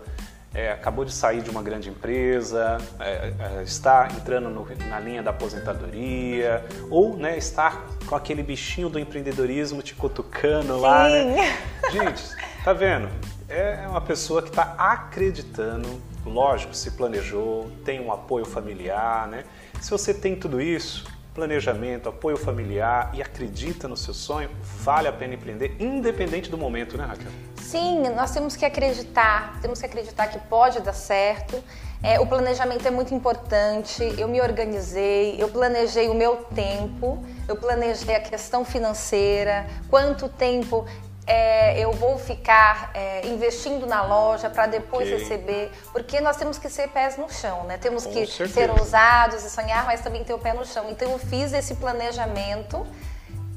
é, 0.54 0.72
acabou 0.72 1.06
de 1.06 1.14
sair 1.14 1.42
de 1.42 1.50
uma 1.50 1.64
grande 1.64 1.90
empresa, 1.90 2.78
é, 3.00 3.34
é, 3.40 3.64
está 3.64 4.10
entrando 4.12 4.50
no, 4.50 4.68
na 4.88 5.00
linha 5.00 5.24
da 5.24 5.32
aposentadoria, 5.32 6.66
ou 6.90 7.16
né, 7.16 7.38
está 7.38 7.82
com 8.06 8.16
aquele 8.16 8.44
bichinho 8.44 8.90
do 8.90 9.00
empreendedorismo 9.00 9.82
te 9.82 9.96
cutucando 9.96 10.76
Sim. 10.76 10.82
lá. 10.82 11.08
Né? 11.08 11.58
Gente, 11.90 12.24
tá 12.66 12.74
vendo? 12.74 13.10
É 13.48 13.86
uma 13.88 14.02
pessoa 14.02 14.42
que 14.42 14.50
está 14.50 14.76
acreditando, 14.78 16.02
lógico, 16.26 16.74
se 16.74 16.92
planejou, 16.92 17.72
tem 17.86 18.00
um 18.02 18.12
apoio 18.12 18.46
familiar, 18.46 19.28
né? 19.28 19.44
Se 19.82 19.90
você 19.90 20.14
tem 20.14 20.36
tudo 20.36 20.62
isso, 20.62 21.06
planejamento, 21.34 22.08
apoio 22.08 22.38
familiar 22.38 23.10
e 23.16 23.22
acredita 23.22 23.88
no 23.88 23.98
seu 23.98 24.14
sonho, 24.14 24.48
vale 24.62 25.08
a 25.08 25.12
pena 25.12 25.34
empreender, 25.34 25.76
independente 25.80 26.52
do 26.52 26.58
momento, 26.58 26.96
né, 26.96 27.06
Raquel? 27.06 27.32
Sim, 27.56 28.04
nós 28.16 28.30
temos 28.30 28.56
que 28.56 28.64
acreditar, 28.64 29.60
temos 29.60 29.80
que 29.80 29.86
acreditar 29.88 30.28
que 30.28 30.38
pode 30.38 30.80
dar 30.82 30.94
certo. 30.94 31.62
É, 32.04 32.20
o 32.20 32.28
planejamento 32.28 32.88
é 32.88 32.92
muito 32.92 33.14
importante. 33.16 34.04
Eu 34.20 34.28
me 34.28 34.40
organizei, 34.40 35.36
eu 35.42 35.50
planejei 35.50 36.10
o 36.10 36.14
meu 36.14 36.38
tempo, 36.54 37.24
eu 37.48 37.56
planejei 37.56 38.16
a 38.16 38.20
questão 38.20 38.64
financeira, 38.64 39.66
quanto 39.90 40.30
tempo 40.30 40.86
é, 41.28 41.80
eu 41.80 41.92
vou 41.94 42.18
ficar 42.18 42.92
é, 42.94 43.26
investindo 43.28 43.86
na 43.86 44.02
loja 44.02 44.50
para 44.50 44.66
depois 44.68 45.08
Ok. 45.08 45.20
receber, 45.20 45.72
porque 45.92 46.20
nós 46.20 46.36
temos 46.38 46.58
que 46.58 46.70
ser 46.70 46.88
pés 46.90 47.18
no 47.18 47.32
chão, 47.32 47.64
né? 47.66 47.78
Temos 47.78 48.06
Com 48.06 48.12
que 48.12 48.26
certeza. 48.26 48.54
ser 48.54 48.70
ousados 48.72 49.44
e 49.44 49.50
sonhar, 49.50 49.86
mas 49.86 50.02
também 50.02 50.24
ter 50.24 50.34
o 50.34 50.40
pé 50.40 50.54
no 50.54 50.66
chão. 50.66 50.90
Então 50.90 51.12
eu 51.12 51.20
fiz 51.20 51.54
esse 51.54 51.76
planejamento 51.76 52.86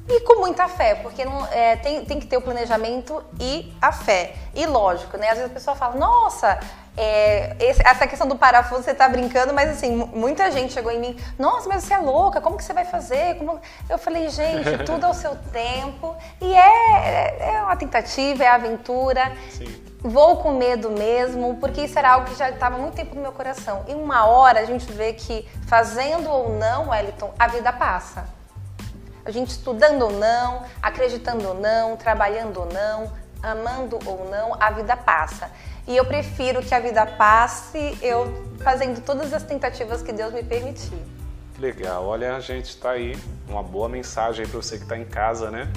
e 0.06 0.20
com 0.20 0.40
muita 0.40 0.68
fé, 0.68 0.96
porque 0.96 1.24
não, 1.24 1.46
é, 1.46 1.76
tem, 1.76 2.04
tem 2.04 2.20
que 2.20 2.26
ter 2.26 2.36
o 2.36 2.42
planejamento 2.42 3.24
e 3.40 3.74
a 3.80 3.90
fé. 3.90 4.34
E 4.54 4.66
lógico, 4.66 5.16
né? 5.16 5.28
Às 5.30 5.38
vezes 5.38 5.50
a 5.50 5.54
pessoa 5.54 5.74
fala, 5.74 5.96
nossa, 5.96 6.60
é, 6.96 7.56
essa 7.58 8.06
questão 8.06 8.26
do 8.28 8.36
parafuso 8.36 8.82
você 8.82 8.94
tá 8.94 9.08
brincando, 9.08 9.52
mas 9.52 9.68
assim, 9.70 9.96
mu- 9.96 10.06
muita 10.06 10.50
gente 10.50 10.72
chegou 10.72 10.92
em 10.92 11.00
mim, 11.00 11.16
nossa, 11.38 11.68
mas 11.68 11.84
você 11.84 11.94
é 11.94 11.98
louca, 11.98 12.40
como 12.40 12.56
que 12.56 12.62
você 12.64 12.72
vai 12.72 12.84
fazer? 12.84 13.36
Como-" 13.36 13.60
Eu 13.88 13.98
falei, 13.98 14.28
gente, 14.28 14.78
tudo 14.86 15.04
ao 15.04 15.14
seu 15.14 15.34
tempo. 15.52 16.14
E 16.40 16.54
é, 16.54 17.54
é 17.56 17.62
uma 17.62 17.76
tentativa, 17.76 18.44
é 18.44 18.48
aventura. 18.48 19.32
Sim. 19.50 19.82
Vou 20.06 20.36
com 20.36 20.52
medo 20.52 20.90
mesmo, 20.90 21.56
porque 21.56 21.80
isso 21.86 21.98
era 21.98 22.12
algo 22.12 22.26
que 22.28 22.34
já 22.36 22.50
estava 22.50 22.76
há 22.76 22.78
muito 22.78 22.94
tempo 22.94 23.14
no 23.14 23.22
meu 23.22 23.32
coração. 23.32 23.84
E 23.88 23.94
uma 23.94 24.26
hora 24.26 24.60
a 24.60 24.64
gente 24.66 24.92
vê 24.92 25.14
que, 25.14 25.48
fazendo 25.66 26.28
ou 26.30 26.50
não, 26.50 26.90
Wellington, 26.90 27.32
a 27.38 27.48
vida 27.48 27.72
passa. 27.72 28.26
A 29.24 29.30
gente 29.30 29.48
estudando 29.48 30.02
ou 30.02 30.12
não, 30.12 30.62
acreditando 30.82 31.48
ou 31.48 31.54
não, 31.54 31.96
trabalhando 31.96 32.60
ou 32.60 32.66
não, 32.66 33.10
amando 33.42 33.98
ou 34.04 34.28
não, 34.30 34.54
a 34.60 34.70
vida 34.70 34.94
passa. 34.94 35.50
E 35.86 35.96
eu 35.96 36.04
prefiro 36.04 36.62
que 36.62 36.74
a 36.74 36.80
vida 36.80 37.04
passe 37.04 37.98
eu 38.00 38.26
fazendo 38.62 39.02
todas 39.02 39.32
as 39.34 39.42
tentativas 39.42 40.02
que 40.02 40.12
Deus 40.12 40.32
me 40.32 40.42
permitir. 40.42 40.98
Legal, 41.58 42.06
olha, 42.06 42.34
a 42.34 42.40
gente 42.40 42.76
tá 42.76 42.92
aí, 42.92 43.16
uma 43.46 43.62
boa 43.62 43.88
mensagem 43.88 44.46
para 44.46 44.56
você 44.56 44.76
que 44.76 44.84
está 44.84 44.96
em 44.96 45.04
casa, 45.04 45.50
né? 45.50 45.70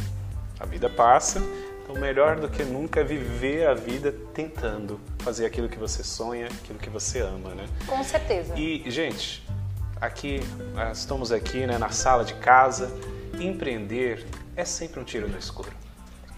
A 0.59 0.65
vida 0.65 0.89
passa, 0.89 1.39
então 1.83 1.95
melhor 1.95 2.39
do 2.39 2.49
que 2.49 2.63
nunca 2.63 3.01
é 3.01 3.03
viver 3.03 3.67
a 3.67 3.73
vida 3.73 4.13
tentando 4.33 4.99
fazer 5.19 5.45
aquilo 5.45 5.69
que 5.69 5.77
você 5.77 6.03
sonha, 6.03 6.47
aquilo 6.47 6.79
que 6.79 6.89
você 6.89 7.19
ama, 7.19 7.53
né? 7.53 7.67
Com 7.85 8.03
certeza. 8.03 8.53
E, 8.57 8.89
gente, 8.89 9.45
aqui, 10.01 10.39
estamos 10.91 11.31
aqui 11.31 11.67
né, 11.67 11.77
na 11.77 11.89
sala 11.89 12.23
de 12.23 12.33
casa, 12.35 12.91
empreender 13.39 14.25
é 14.55 14.65
sempre 14.65 14.99
um 14.99 15.03
tiro 15.03 15.27
no 15.27 15.37
escuro. 15.37 15.71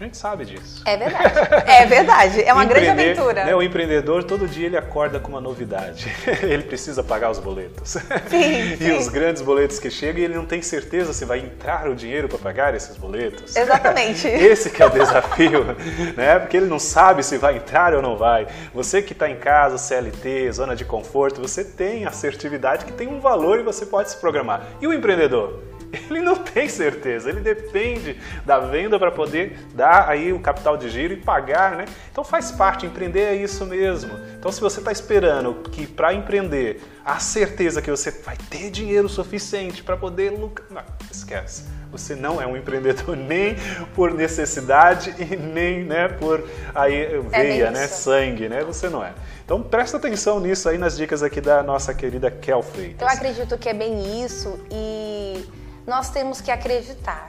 A 0.00 0.04
gente 0.04 0.16
sabe 0.16 0.46
disso. 0.46 0.82
É 0.86 0.96
verdade. 0.96 1.34
É 1.66 1.86
verdade. 1.86 2.42
É 2.42 2.54
uma 2.54 2.64
grande 2.64 2.88
aventura. 2.88 3.44
né, 3.44 3.54
o 3.54 3.62
empreendedor, 3.62 4.24
todo 4.24 4.48
dia 4.48 4.64
ele 4.64 4.76
acorda 4.78 5.20
com 5.20 5.28
uma 5.28 5.42
novidade. 5.42 6.10
ele 6.42 6.62
precisa 6.62 7.04
pagar 7.04 7.30
os 7.30 7.38
boletos. 7.38 7.98
Sim, 8.30 8.72
e 8.72 8.76
sim. 8.78 8.92
os 8.92 9.08
grandes 9.08 9.42
boletos 9.42 9.78
que 9.78 9.90
chegam 9.90 10.22
e 10.22 10.24
ele 10.24 10.34
não 10.34 10.46
tem 10.46 10.62
certeza 10.62 11.12
se 11.12 11.26
vai 11.26 11.40
entrar 11.40 11.86
o 11.86 11.94
dinheiro 11.94 12.30
para 12.30 12.38
pagar 12.38 12.74
esses 12.74 12.96
boletos. 12.96 13.54
Exatamente. 13.54 14.26
Esse 14.50 14.70
que 14.70 14.82
é 14.82 14.86
o 14.86 14.90
desafio, 14.90 15.76
né? 16.16 16.38
Porque 16.38 16.56
ele 16.56 16.66
não 16.66 16.78
sabe 16.78 17.22
se 17.22 17.36
vai 17.36 17.58
entrar 17.58 17.92
ou 17.92 18.00
não 18.00 18.16
vai. 18.16 18.46
Você 18.72 19.02
que 19.02 19.12
está 19.12 19.28
em 19.28 19.36
casa, 19.36 19.76
CLT, 19.76 20.50
zona 20.52 20.74
de 20.74 20.84
conforto, 20.86 21.42
você 21.42 21.62
tem 21.62 22.06
assertividade 22.06 22.86
que 22.86 22.92
tem 22.92 23.06
um 23.06 23.20
valor 23.20 23.60
e 23.60 23.62
você 23.62 23.84
pode 23.84 24.08
se 24.08 24.16
programar. 24.16 24.64
E 24.80 24.86
o 24.86 24.94
empreendedor? 24.94 25.69
Ele 26.10 26.20
não 26.20 26.36
tem 26.36 26.68
certeza, 26.68 27.30
ele 27.30 27.40
depende 27.40 28.16
da 28.44 28.58
venda 28.60 28.98
para 28.98 29.10
poder 29.10 29.58
dar 29.74 30.08
aí 30.08 30.32
o 30.32 30.40
capital 30.40 30.76
de 30.76 30.88
giro 30.88 31.14
e 31.14 31.16
pagar, 31.16 31.76
né? 31.76 31.84
Então 32.10 32.22
faz 32.22 32.50
parte, 32.52 32.86
empreender 32.86 33.22
é 33.22 33.34
isso 33.34 33.66
mesmo. 33.66 34.12
Então 34.38 34.52
se 34.52 34.60
você 34.60 34.78
está 34.78 34.92
esperando 34.92 35.54
que 35.70 35.86
para 35.86 36.14
empreender 36.14 36.80
a 37.04 37.18
certeza 37.18 37.82
que 37.82 37.90
você 37.90 38.10
vai 38.10 38.36
ter 38.48 38.70
dinheiro 38.70 39.08
suficiente 39.08 39.82
para 39.82 39.96
poder 39.96 40.30
lucrar, 40.30 40.68
não, 40.70 40.82
esquece. 41.10 41.64
Você 41.90 42.14
não 42.14 42.40
é 42.40 42.46
um 42.46 42.56
empreendedor 42.56 43.16
nem 43.18 43.56
por 43.94 44.14
necessidade 44.14 45.14
e 45.18 45.36
nem 45.36 45.84
né, 45.84 46.08
por 46.08 46.48
aí, 46.74 47.20
veia, 47.28 47.64
bem 47.66 47.72
né, 47.72 47.86
sangue, 47.88 48.48
né? 48.48 48.62
Você 48.62 48.88
não 48.88 49.04
é. 49.04 49.12
Então 49.44 49.60
presta 49.60 49.96
atenção 49.96 50.38
nisso 50.38 50.68
aí 50.68 50.78
nas 50.78 50.96
dicas 50.96 51.22
aqui 51.22 51.40
da 51.40 51.62
nossa 51.62 51.92
querida 51.92 52.30
Kel 52.30 52.62
Freitas. 52.62 53.00
Eu 53.00 53.08
acredito 53.08 53.58
que 53.58 53.68
é 53.68 53.74
bem 53.74 54.24
isso 54.24 54.60
e 54.70 55.44
nós 55.90 56.08
temos 56.08 56.40
que 56.40 56.52
acreditar. 56.52 57.28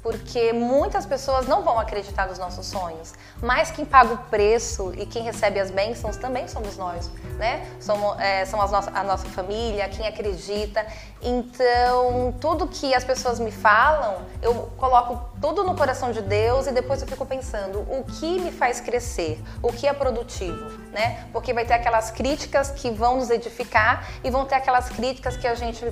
Porque 0.00 0.52
muitas 0.52 1.04
pessoas 1.04 1.48
não 1.48 1.64
vão 1.64 1.80
acreditar 1.80 2.28
nos 2.28 2.38
nossos 2.38 2.64
sonhos, 2.66 3.12
mas 3.42 3.72
quem 3.72 3.84
paga 3.84 4.14
o 4.14 4.18
preço 4.18 4.92
e 4.96 5.04
quem 5.04 5.24
recebe 5.24 5.58
as 5.58 5.68
bênçãos 5.68 6.16
também 6.16 6.46
somos 6.46 6.76
nós, 6.76 7.10
né? 7.36 7.66
Somos, 7.80 8.16
é, 8.20 8.44
são 8.44 8.62
as 8.62 8.70
nossa, 8.70 8.92
a 8.94 9.02
nossa 9.02 9.28
família, 9.30 9.88
quem 9.88 10.06
acredita. 10.06 10.86
Então, 11.20 12.32
tudo 12.40 12.68
que 12.68 12.94
as 12.94 13.02
pessoas 13.02 13.40
me 13.40 13.50
falam, 13.50 14.18
eu 14.40 14.70
coloco 14.76 15.28
tudo 15.40 15.64
no 15.64 15.74
coração 15.74 16.12
de 16.12 16.22
Deus 16.22 16.68
e 16.68 16.70
depois 16.70 17.02
eu 17.02 17.08
fico 17.08 17.26
pensando 17.26 17.80
o 17.80 18.04
que 18.04 18.38
me 18.38 18.52
faz 18.52 18.80
crescer, 18.80 19.42
o 19.60 19.72
que 19.72 19.88
é 19.88 19.92
produtivo, 19.92 20.70
né? 20.92 21.26
Porque 21.32 21.52
vai 21.52 21.64
ter 21.64 21.74
aquelas 21.74 22.12
críticas 22.12 22.70
que 22.70 22.92
vão 22.92 23.16
nos 23.16 23.28
edificar 23.28 24.08
e 24.22 24.30
vão 24.30 24.44
ter 24.44 24.54
aquelas 24.54 24.88
críticas 24.88 25.36
que 25.36 25.48
a 25.48 25.56
gente 25.56 25.84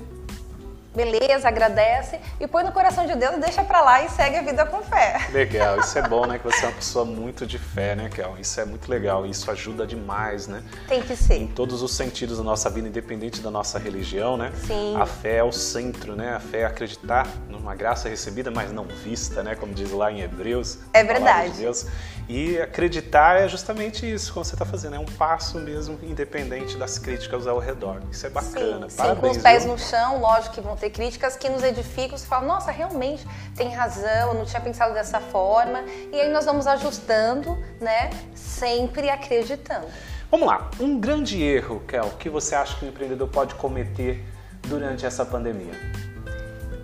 beleza, 0.94 1.48
agradece 1.48 2.20
e 2.38 2.46
põe 2.46 2.62
no 2.64 2.72
coração 2.72 3.06
de 3.06 3.14
Deus, 3.16 3.38
deixa 3.40 3.64
pra 3.64 3.80
lá 3.82 4.02
e 4.04 4.08
segue 4.08 4.36
a 4.36 4.42
vida 4.42 4.64
com 4.64 4.82
fé. 4.82 5.28
Legal, 5.32 5.80
isso 5.80 5.98
é 5.98 6.02
bom, 6.08 6.26
né? 6.26 6.38
Que 6.38 6.44
você 6.44 6.64
é 6.64 6.68
uma 6.68 6.74
pessoa 6.74 7.04
muito 7.04 7.46
de 7.46 7.58
fé, 7.58 7.94
né, 7.94 8.08
Kel? 8.08 8.36
Isso 8.38 8.60
é 8.60 8.64
muito 8.64 8.90
legal, 8.90 9.26
isso 9.26 9.50
ajuda 9.50 9.86
demais, 9.86 10.46
né? 10.46 10.62
Tem 10.88 11.02
que 11.02 11.16
ser. 11.16 11.34
Em 11.36 11.46
todos 11.46 11.82
os 11.82 11.94
sentidos 11.94 12.38
da 12.38 12.44
nossa 12.44 12.70
vida, 12.70 12.88
independente 12.88 13.40
da 13.40 13.50
nossa 13.50 13.78
religião, 13.78 14.36
né? 14.36 14.52
Sim. 14.66 14.96
A 14.96 15.06
fé 15.06 15.36
é 15.36 15.44
o 15.44 15.52
centro, 15.52 16.14
né? 16.14 16.34
A 16.34 16.40
fé 16.40 16.60
é 16.60 16.64
acreditar 16.64 17.26
numa 17.48 17.74
graça 17.74 18.08
recebida, 18.08 18.50
mas 18.50 18.72
não 18.72 18.84
vista, 18.84 19.42
né? 19.42 19.54
Como 19.54 19.74
diz 19.74 19.90
lá 19.90 20.12
em 20.12 20.20
Hebreus. 20.20 20.78
É 20.92 21.02
verdade. 21.02 21.52
de 21.52 21.60
Deus. 21.60 21.86
E 22.28 22.58
acreditar 22.58 23.38
é 23.40 23.48
justamente 23.48 24.10
isso, 24.10 24.32
como 24.32 24.44
você 24.44 24.54
está 24.54 24.64
fazendo, 24.64 24.96
é 24.96 24.98
um 24.98 25.04
passo 25.04 25.58
mesmo, 25.58 25.98
independente 26.02 26.76
das 26.76 26.98
críticas 26.98 27.46
ao 27.46 27.58
redor. 27.58 28.00
Isso 28.10 28.26
é 28.26 28.30
bacana. 28.30 28.88
Sim, 28.88 28.90
sim, 28.90 28.96
Parabéns, 28.96 29.20
com 29.20 29.30
os 29.30 29.38
pés 29.38 29.64
viu? 29.64 29.72
no 29.72 29.78
chão, 29.78 30.20
lógico 30.20 30.54
que 30.54 30.60
vão 30.62 30.74
ter 30.74 30.83
críticas 30.90 31.36
que 31.36 31.48
nos 31.48 31.62
edificam, 31.62 32.16
você 32.16 32.26
fala, 32.26 32.44
nossa, 32.46 32.70
realmente 32.70 33.26
tem 33.56 33.72
razão, 33.74 34.28
eu 34.28 34.34
não 34.34 34.44
tinha 34.44 34.60
pensado 34.60 34.92
dessa 34.94 35.20
forma. 35.20 35.82
E 36.12 36.20
aí 36.20 36.30
nós 36.32 36.44
vamos 36.44 36.66
ajustando, 36.66 37.56
né? 37.80 38.10
Sempre 38.34 39.08
acreditando. 39.10 39.86
Vamos 40.30 40.46
lá, 40.48 40.70
um 40.80 40.98
grande 40.98 41.42
erro, 41.42 41.80
Kel, 41.86 42.10
que 42.18 42.28
você 42.28 42.54
acha 42.54 42.76
que 42.76 42.84
o 42.84 42.88
empreendedor 42.88 43.28
pode 43.28 43.54
cometer 43.54 44.24
durante 44.66 45.06
essa 45.06 45.24
pandemia? 45.24 45.72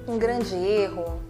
Um 0.06 0.18
grande 0.18 0.54
erro. 0.56 1.20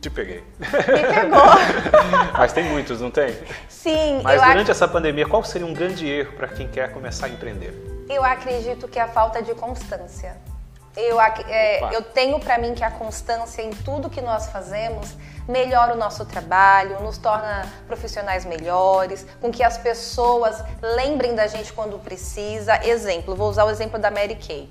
Te 0.00 0.10
peguei. 0.10 0.44
Me 0.58 0.66
pegou. 0.68 1.42
Mas 2.36 2.52
tem 2.52 2.64
muitos, 2.64 3.00
não 3.00 3.10
tem? 3.10 3.34
Sim, 3.68 4.20
Mas 4.22 4.40
durante 4.40 4.62
ac- 4.62 4.70
essa 4.70 4.86
pandemia, 4.86 5.26
qual 5.26 5.42
seria 5.42 5.66
um 5.66 5.72
grande 5.74 6.06
erro 6.08 6.32
para 6.32 6.48
quem 6.48 6.68
quer 6.68 6.92
começar 6.92 7.26
a 7.26 7.28
empreender? 7.28 7.72
eu 8.08 8.22
acredito 8.22 8.86
que 8.86 9.00
é 9.00 9.02
a 9.02 9.08
falta 9.08 9.42
de 9.42 9.52
constância. 9.54 10.36
Eu, 10.96 11.20
é, 11.20 11.94
eu 11.94 12.02
tenho 12.02 12.40
pra 12.40 12.56
mim 12.56 12.74
que 12.74 12.82
a 12.82 12.90
constância 12.90 13.60
em 13.60 13.70
tudo 13.70 14.08
que 14.08 14.22
nós 14.22 14.46
fazemos 14.46 15.14
melhora 15.46 15.94
o 15.94 15.96
nosso 15.96 16.24
trabalho, 16.24 17.00
nos 17.02 17.18
torna 17.18 17.70
profissionais 17.86 18.44
melhores, 18.44 19.26
com 19.40 19.52
que 19.52 19.62
as 19.62 19.78
pessoas 19.78 20.62
lembrem 20.80 21.34
da 21.34 21.46
gente 21.46 21.72
quando 21.72 21.98
precisa. 21.98 22.84
Exemplo, 22.84 23.36
vou 23.36 23.48
usar 23.48 23.64
o 23.64 23.70
exemplo 23.70 23.98
da 23.98 24.10
Mary 24.10 24.36
Kay. 24.36 24.70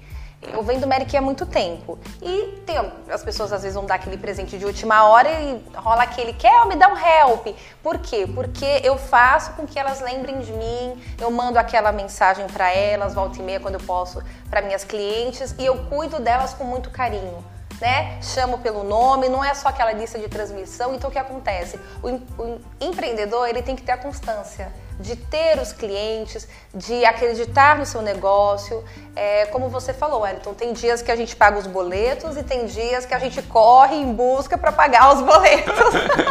Eu 0.51 0.63
vendo 0.63 0.87
Mary 0.87 1.05
há 1.15 1.21
muito 1.21 1.45
tempo. 1.45 1.97
E 2.21 2.61
tem, 2.65 2.77
as 3.09 3.23
pessoas 3.23 3.51
às 3.51 3.61
vezes 3.61 3.75
vão 3.75 3.85
dar 3.85 3.95
aquele 3.95 4.17
presente 4.17 4.57
de 4.57 4.65
última 4.65 5.07
hora 5.07 5.29
e 5.29 5.63
rola 5.75 6.03
aquele, 6.03 6.33
quer 6.33 6.65
me 6.65 6.75
dá 6.75 6.87
um 6.87 6.97
help. 6.97 7.47
Por 7.81 7.99
quê? 7.99 8.27
Porque 8.33 8.81
eu 8.83 8.97
faço 8.97 9.53
com 9.53 9.65
que 9.65 9.77
elas 9.77 10.01
lembrem 10.01 10.39
de 10.39 10.51
mim, 10.51 11.01
eu 11.19 11.29
mando 11.31 11.59
aquela 11.59 11.91
mensagem 11.91 12.47
para 12.47 12.71
elas, 12.71 13.13
volta 13.13 13.39
e 13.39 13.41
meia, 13.43 13.59
quando 13.59 13.75
eu 13.75 13.81
posso, 13.81 14.21
para 14.49 14.61
minhas 14.61 14.83
clientes, 14.83 15.55
e 15.57 15.65
eu 15.65 15.85
cuido 15.85 16.19
delas 16.19 16.53
com 16.53 16.63
muito 16.63 16.89
carinho. 16.89 17.43
Né? 17.81 18.21
Chamo 18.21 18.59
pelo 18.59 18.83
nome, 18.83 19.27
não 19.27 19.43
é 19.43 19.53
só 19.53 19.67
aquela 19.67 19.91
lista 19.91 20.17
de 20.17 20.29
transmissão. 20.29 20.95
Então 20.95 21.09
o 21.09 21.13
que 21.13 21.19
acontece? 21.19 21.77
O, 22.01 22.09
o 22.41 22.61
empreendedor 22.79 23.49
ele 23.49 23.61
tem 23.61 23.75
que 23.75 23.81
ter 23.81 23.91
a 23.91 23.97
constância. 23.97 24.71
De 24.99 25.15
ter 25.15 25.59
os 25.59 25.73
clientes, 25.73 26.47
de 26.73 27.05
acreditar 27.05 27.77
no 27.77 27.85
seu 27.85 28.01
negócio. 28.01 28.83
É, 29.15 29.45
como 29.47 29.69
você 29.69 29.93
falou, 29.93 30.21
Wellington, 30.21 30.53
tem 30.53 30.73
dias 30.73 31.01
que 31.01 31.11
a 31.11 31.15
gente 31.15 31.35
paga 31.35 31.57
os 31.57 31.67
boletos 31.67 32.37
e 32.37 32.43
tem 32.43 32.65
dias 32.65 33.05
que 33.05 33.13
a 33.13 33.19
gente 33.19 33.41
corre 33.43 33.95
em 33.95 34.13
busca 34.13 34.57
para 34.57 34.71
pagar 34.71 35.13
os 35.13 35.21
boletos. 35.21 35.73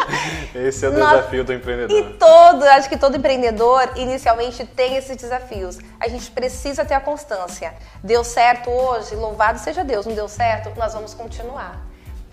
Esse 0.54 0.87
é 0.87 0.88
o 0.88 0.92
desafio 0.92 1.44
do 1.44 1.52
empreendedor. 1.52 1.97
E 1.97 2.14
todo, 2.14 2.64
acho 2.64 2.88
que 2.88 2.97
todo 2.97 3.16
empreendedor 3.16 3.90
inicialmente 3.97 4.64
tem 4.64 4.97
esses 4.97 5.16
desafios. 5.16 5.78
A 5.99 6.09
gente 6.09 6.30
precisa 6.30 6.85
ter 6.85 6.94
a 6.94 7.00
constância. 7.00 7.75
Deu 8.02 8.23
certo 8.25 8.71
hoje, 8.71 9.14
louvado 9.14 9.59
seja 9.59 9.85
Deus. 9.85 10.06
Não 10.06 10.14
deu 10.14 10.28
certo, 10.28 10.73
nós 10.78 10.94
vamos 10.94 11.14
continuar. 11.14 11.85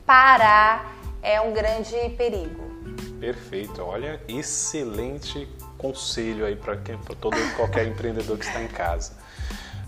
Parar 0.06 0.96
é 1.22 1.40
um 1.40 1.54
grande 1.54 1.96
perigo. 2.18 2.72
Perfeito. 3.20 3.82
Olha, 3.84 4.20
excelente 4.28 5.48
conselho 5.82 6.46
aí 6.46 6.56
para 6.56 6.76
todo 7.20 7.36
qualquer 7.56 7.88
empreendedor 7.88 8.38
que 8.38 8.46
está 8.46 8.62
em 8.62 8.68
casa. 8.68 9.14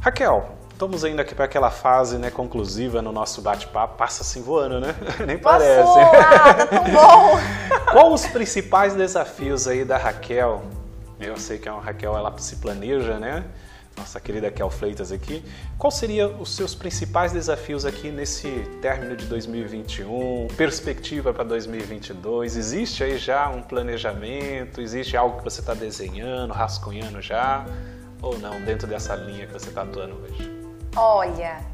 Raquel, 0.02 0.58
estamos 0.72 1.04
indo 1.04 1.22
aqui 1.22 1.36
para 1.36 1.46
aquela 1.46 1.70
fase 1.70 2.18
né, 2.18 2.32
conclusiva 2.32 3.00
no 3.00 3.12
nosso 3.12 3.44
bate-papo. 3.44 3.96
Passa 3.96 4.24
assim 4.24 4.42
voando, 4.42 4.80
né? 4.80 4.96
Nem 5.26 5.38
parece. 5.38 6.00
Ah, 6.00 6.54
tá 6.56 6.66
tão 6.66 6.84
bom! 6.92 7.40
Qual 7.92 8.12
os 8.12 8.26
principais 8.26 8.96
desafios 8.96 9.68
aí 9.68 9.86
da 9.86 9.98
Raquel? 9.98 10.64
Eu 11.20 11.38
sei 11.38 11.60
que 11.60 11.70
a 11.70 11.74
Raquel 11.74 12.18
ela 12.18 12.34
se 12.40 12.56
planeja, 12.56 13.20
né? 13.20 13.46
Nossa 13.98 14.20
querida 14.20 14.50
Kel 14.52 14.70
Freitas 14.70 15.12
aqui. 15.12 15.44
Qual 15.78 15.92
seriam 15.92 16.42
os 16.42 16.56
seus 16.56 16.74
principais 16.76 17.32
desafios 17.32 17.86
aqui 17.86 18.12
nesse 18.12 18.50
término 18.82 19.16
de 19.16 19.26
2021? 19.26 20.48
Perspectiva 20.58 21.34
para 21.34 21.44
2022? 21.44 22.58
Existe 22.58 23.04
aí 23.04 23.18
já 23.18 23.50
um 23.50 23.62
planejamento? 23.62 24.82
Existe 24.82 25.16
algo 25.16 25.38
que 25.38 25.44
você 25.44 25.60
está 25.60 25.74
desenhando, 25.74 26.54
rascunhando 26.54 27.22
já? 27.22 27.66
Ou 28.22 28.38
não, 28.40 28.62
dentro 28.62 28.88
dessa 28.88 29.16
linha 29.16 29.46
que 29.46 29.54
você 29.54 29.70
está 29.70 29.84
atuando 29.84 30.16
hoje? 30.16 30.50
Olha, 30.96 31.73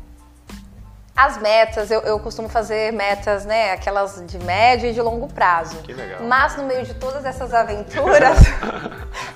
as 1.19 1.37
metas, 1.37 1.91
eu, 1.91 1.99
eu, 2.01 2.17
costumo 2.17 2.47
fazer 2.47 2.93
metas, 2.93 3.45
né? 3.45 3.73
Aquelas 3.73 4.25
de 4.25 4.39
médio 4.39 4.89
e 4.89 4.93
de 4.93 5.01
longo 5.01 5.27
prazo. 5.27 5.75
Que 5.79 5.91
legal. 5.91 6.21
Mas 6.23 6.55
no 6.55 6.63
meio 6.63 6.85
de 6.85 6.93
todas 6.93 7.25
essas 7.25 7.51
aventuras, 7.53 8.37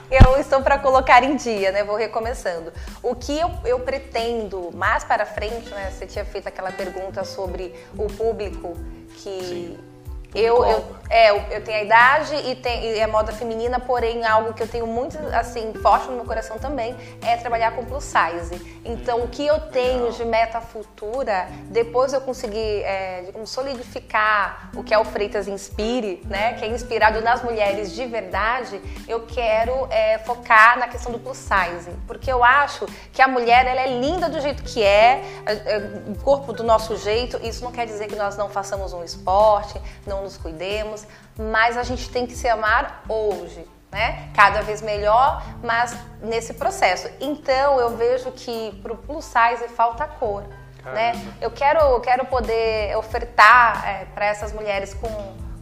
eu 0.09 0.39
estou 0.39 0.61
para 0.61 0.79
colocar 0.79 1.21
em 1.25 1.35
dia, 1.35 1.73
né? 1.73 1.83
Vou 1.83 1.97
recomeçando. 1.97 2.71
O 3.01 3.13
que 3.13 3.37
eu, 3.37 3.51
eu 3.65 3.81
pretendo 3.81 4.71
mais 4.73 5.03
para 5.03 5.25
frente, 5.25 5.69
né? 5.71 5.91
Você 5.91 6.07
tinha 6.07 6.23
feito 6.23 6.47
aquela 6.47 6.71
pergunta 6.71 7.25
sobre 7.25 7.75
o 7.97 8.07
público 8.07 8.77
que. 9.15 9.75
Sim 9.77 9.92
eu, 10.33 10.65
eu, 10.65 10.83
é, 11.09 11.55
eu 11.55 11.63
tenho 11.63 11.79
a 11.79 11.83
idade 11.83 12.35
e, 12.35 12.55
tem, 12.55 12.85
e 12.85 12.99
é 12.99 13.07
moda 13.07 13.31
feminina, 13.31 13.79
porém 13.79 14.25
algo 14.25 14.53
que 14.53 14.63
eu 14.63 14.67
tenho 14.67 14.87
muito 14.87 15.17
assim 15.31 15.73
forte 15.73 16.07
no 16.07 16.15
meu 16.15 16.25
coração 16.25 16.57
também 16.57 16.95
é 17.21 17.37
trabalhar 17.37 17.71
com 17.75 17.85
plus 17.85 18.03
size. 18.03 18.81
Então 18.83 19.23
o 19.23 19.27
que 19.27 19.45
eu 19.45 19.59
tenho 19.59 20.11
de 20.11 20.25
meta 20.25 20.59
futura, 20.59 21.47
depois 21.65 22.13
eu 22.13 22.21
conseguir 22.21 22.83
é, 22.83 23.31
solidificar 23.45 24.71
o 24.75 24.83
que 24.83 24.93
é 24.93 24.97
o 24.97 25.05
Freitas 25.05 25.47
Inspire, 25.47 26.21
né, 26.25 26.53
que 26.53 26.65
é 26.65 26.67
inspirado 26.67 27.21
nas 27.21 27.43
mulheres 27.43 27.91
de 27.93 28.05
verdade, 28.05 28.81
eu 29.07 29.25
quero 29.27 29.87
é, 29.91 30.17
focar 30.19 30.79
na 30.79 30.87
questão 30.87 31.11
do 31.11 31.19
plus 31.19 31.37
size, 31.37 31.91
porque 32.07 32.31
eu 32.31 32.43
acho 32.43 32.85
que 33.11 33.21
a 33.21 33.27
mulher 33.27 33.65
ela 33.67 33.81
é 33.81 33.99
linda 33.99 34.27
do 34.29 34.41
jeito 34.41 34.63
que 34.63 34.81
é, 34.81 35.23
é, 35.45 35.53
é 35.53 35.77
o 36.07 36.15
corpo 36.23 36.51
do 36.53 36.63
nosso 36.63 36.97
jeito. 36.97 37.39
Isso 37.43 37.63
não 37.63 37.71
quer 37.71 37.85
dizer 37.85 38.07
que 38.07 38.15
nós 38.15 38.35
não 38.35 38.49
façamos 38.49 38.93
um 38.93 39.03
esporte, 39.03 39.79
não 40.05 40.22
nos 40.23 40.37
cuidemos, 40.37 41.05
mas 41.37 41.77
a 41.77 41.83
gente 41.83 42.09
tem 42.09 42.25
que 42.25 42.35
se 42.35 42.47
amar 42.47 43.03
hoje, 43.07 43.67
né? 43.91 44.29
Cada 44.35 44.61
vez 44.61 44.81
melhor, 44.81 45.43
mas 45.61 45.95
nesse 46.21 46.53
processo. 46.55 47.09
Então 47.19 47.79
eu 47.79 47.95
vejo 47.95 48.31
que 48.31 48.79
pro 48.81 48.95
plus 48.95 49.25
size 49.25 49.67
falta 49.69 50.07
cor, 50.07 50.43
né? 50.85 51.13
Eu 51.39 51.51
quero, 51.51 51.79
eu 51.79 51.99
quero 52.01 52.25
poder 52.25 52.97
ofertar 52.97 53.87
é, 53.87 54.05
para 54.05 54.25
essas 54.25 54.51
mulheres 54.51 54.93
com, 54.93 55.09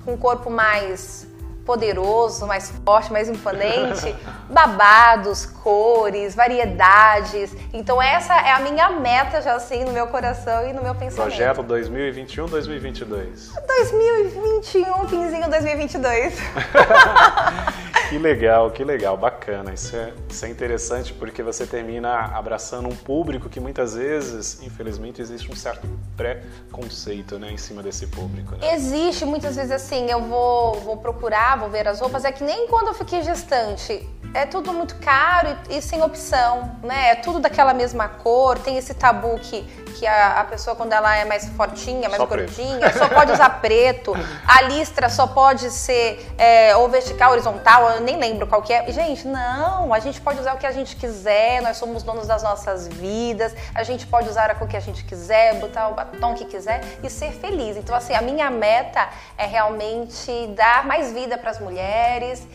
com 0.05 0.13
um 0.13 0.17
corpo 0.17 0.49
mais 0.49 1.27
poderoso, 1.65 2.45
mais 2.47 2.71
forte, 2.83 3.11
mais 3.11 3.29
imponente, 3.29 4.15
babados, 4.49 5.45
cores, 5.45 6.35
variedades. 6.35 7.55
Então 7.73 8.01
essa 8.01 8.33
é 8.33 8.51
a 8.51 8.59
minha 8.59 8.89
meta 8.89 9.41
já 9.41 9.55
assim 9.55 9.83
no 9.83 9.91
meu 9.91 10.07
coração 10.07 10.67
e 10.67 10.73
no 10.73 10.81
meu 10.81 10.95
pensamento. 10.95 11.29
Projeto 11.29 11.63
2021, 11.63 12.45
2022. 12.47 13.53
2021, 13.67 15.07
finzinho 15.07 15.49
2022. 15.49 16.33
que 18.09 18.17
legal, 18.17 18.71
que 18.71 18.83
legal, 18.83 19.15
bacana. 19.15 19.73
Isso 19.73 19.95
é, 19.95 20.13
isso 20.29 20.45
é 20.45 20.49
interessante 20.49 21.13
porque 21.13 21.41
você 21.41 21.65
termina 21.65 22.31
abraçando 22.35 22.87
um 22.87 22.95
público 22.95 23.49
que 23.49 23.59
muitas 23.59 23.95
vezes, 23.95 24.61
infelizmente, 24.63 25.21
existe 25.21 25.51
um 25.51 25.55
certo 25.55 25.87
preconceito 26.17 27.39
né, 27.39 27.51
em 27.51 27.57
cima 27.57 27.81
desse 27.81 28.07
público. 28.07 28.55
Né? 28.55 28.73
Existe 28.73 29.25
muitas 29.25 29.55
vezes 29.55 29.71
assim, 29.71 30.09
eu 30.09 30.21
vou, 30.21 30.73
vou 30.81 30.97
procurar, 30.97 31.50
vou 31.55 31.69
ver 31.69 31.87
as 31.87 31.99
roupas, 31.99 32.25
é 32.25 32.31
que 32.31 32.43
nem 32.43 32.67
quando 32.67 32.87
eu 32.87 32.93
fiquei 32.93 33.21
gestante 33.21 34.07
é 34.33 34.45
tudo 34.45 34.71
muito 34.73 34.95
caro 34.95 35.57
e, 35.69 35.77
e, 35.77 35.81
sem 35.81 36.01
opção, 36.01 36.71
né? 36.83 37.11
É 37.11 37.15
tudo 37.15 37.39
daquela 37.39 37.73
mesma 37.73 38.07
cor, 38.07 38.57
tem 38.57 38.77
esse 38.77 38.93
tabu 38.93 39.37
que, 39.39 39.61
que 39.97 40.07
a, 40.07 40.39
a 40.39 40.43
pessoa, 40.45 40.75
quando 40.75 40.93
ela 40.93 41.15
é 41.15 41.25
mais 41.25 41.49
fortinha, 41.49 42.07
mais 42.07 42.21
só 42.21 42.25
gordinha, 42.25 42.79
preto. 42.79 42.97
só 42.97 43.09
pode 43.09 43.31
usar 43.31 43.49
preto. 43.61 44.13
A 44.47 44.61
listra 44.63 45.09
só 45.09 45.27
pode 45.27 45.69
ser 45.69 46.25
é, 46.37 46.75
ou 46.77 46.87
vertical, 46.87 47.31
horizontal, 47.31 47.89
eu 47.91 48.01
nem 48.01 48.17
lembro 48.17 48.47
qual 48.47 48.61
que 48.61 48.71
é. 48.71 48.89
Gente, 48.91 49.27
não, 49.27 49.93
a 49.93 49.99
gente 49.99 50.21
pode 50.21 50.39
usar 50.39 50.53
o 50.53 50.57
que 50.57 50.67
a 50.67 50.71
gente 50.71 50.95
quiser, 50.95 51.61
nós 51.61 51.77
somos 51.77 52.01
donos 52.01 52.27
das 52.27 52.41
nossas 52.41 52.87
vidas, 52.87 53.53
a 53.75 53.83
gente 53.83 54.07
pode 54.07 54.29
usar 54.29 54.49
a 54.49 54.55
cor 54.55 54.67
que 54.67 54.77
a 54.77 54.81
gente 54.81 55.03
quiser, 55.03 55.55
botar 55.55 55.89
o 55.89 55.93
batom 55.93 56.33
que 56.35 56.45
quiser 56.45 56.81
e 57.03 57.09
ser 57.09 57.31
feliz. 57.31 57.75
Então, 57.75 57.93
assim, 57.93 58.13
a 58.13 58.21
minha 58.21 58.49
meta 58.49 59.09
é 59.37 59.45
realmente 59.45 60.47
dar 60.55 60.85
mais 60.85 61.11
vida 61.11 61.37
para 61.37 61.51
as 61.51 61.59
mulheres 61.59 62.47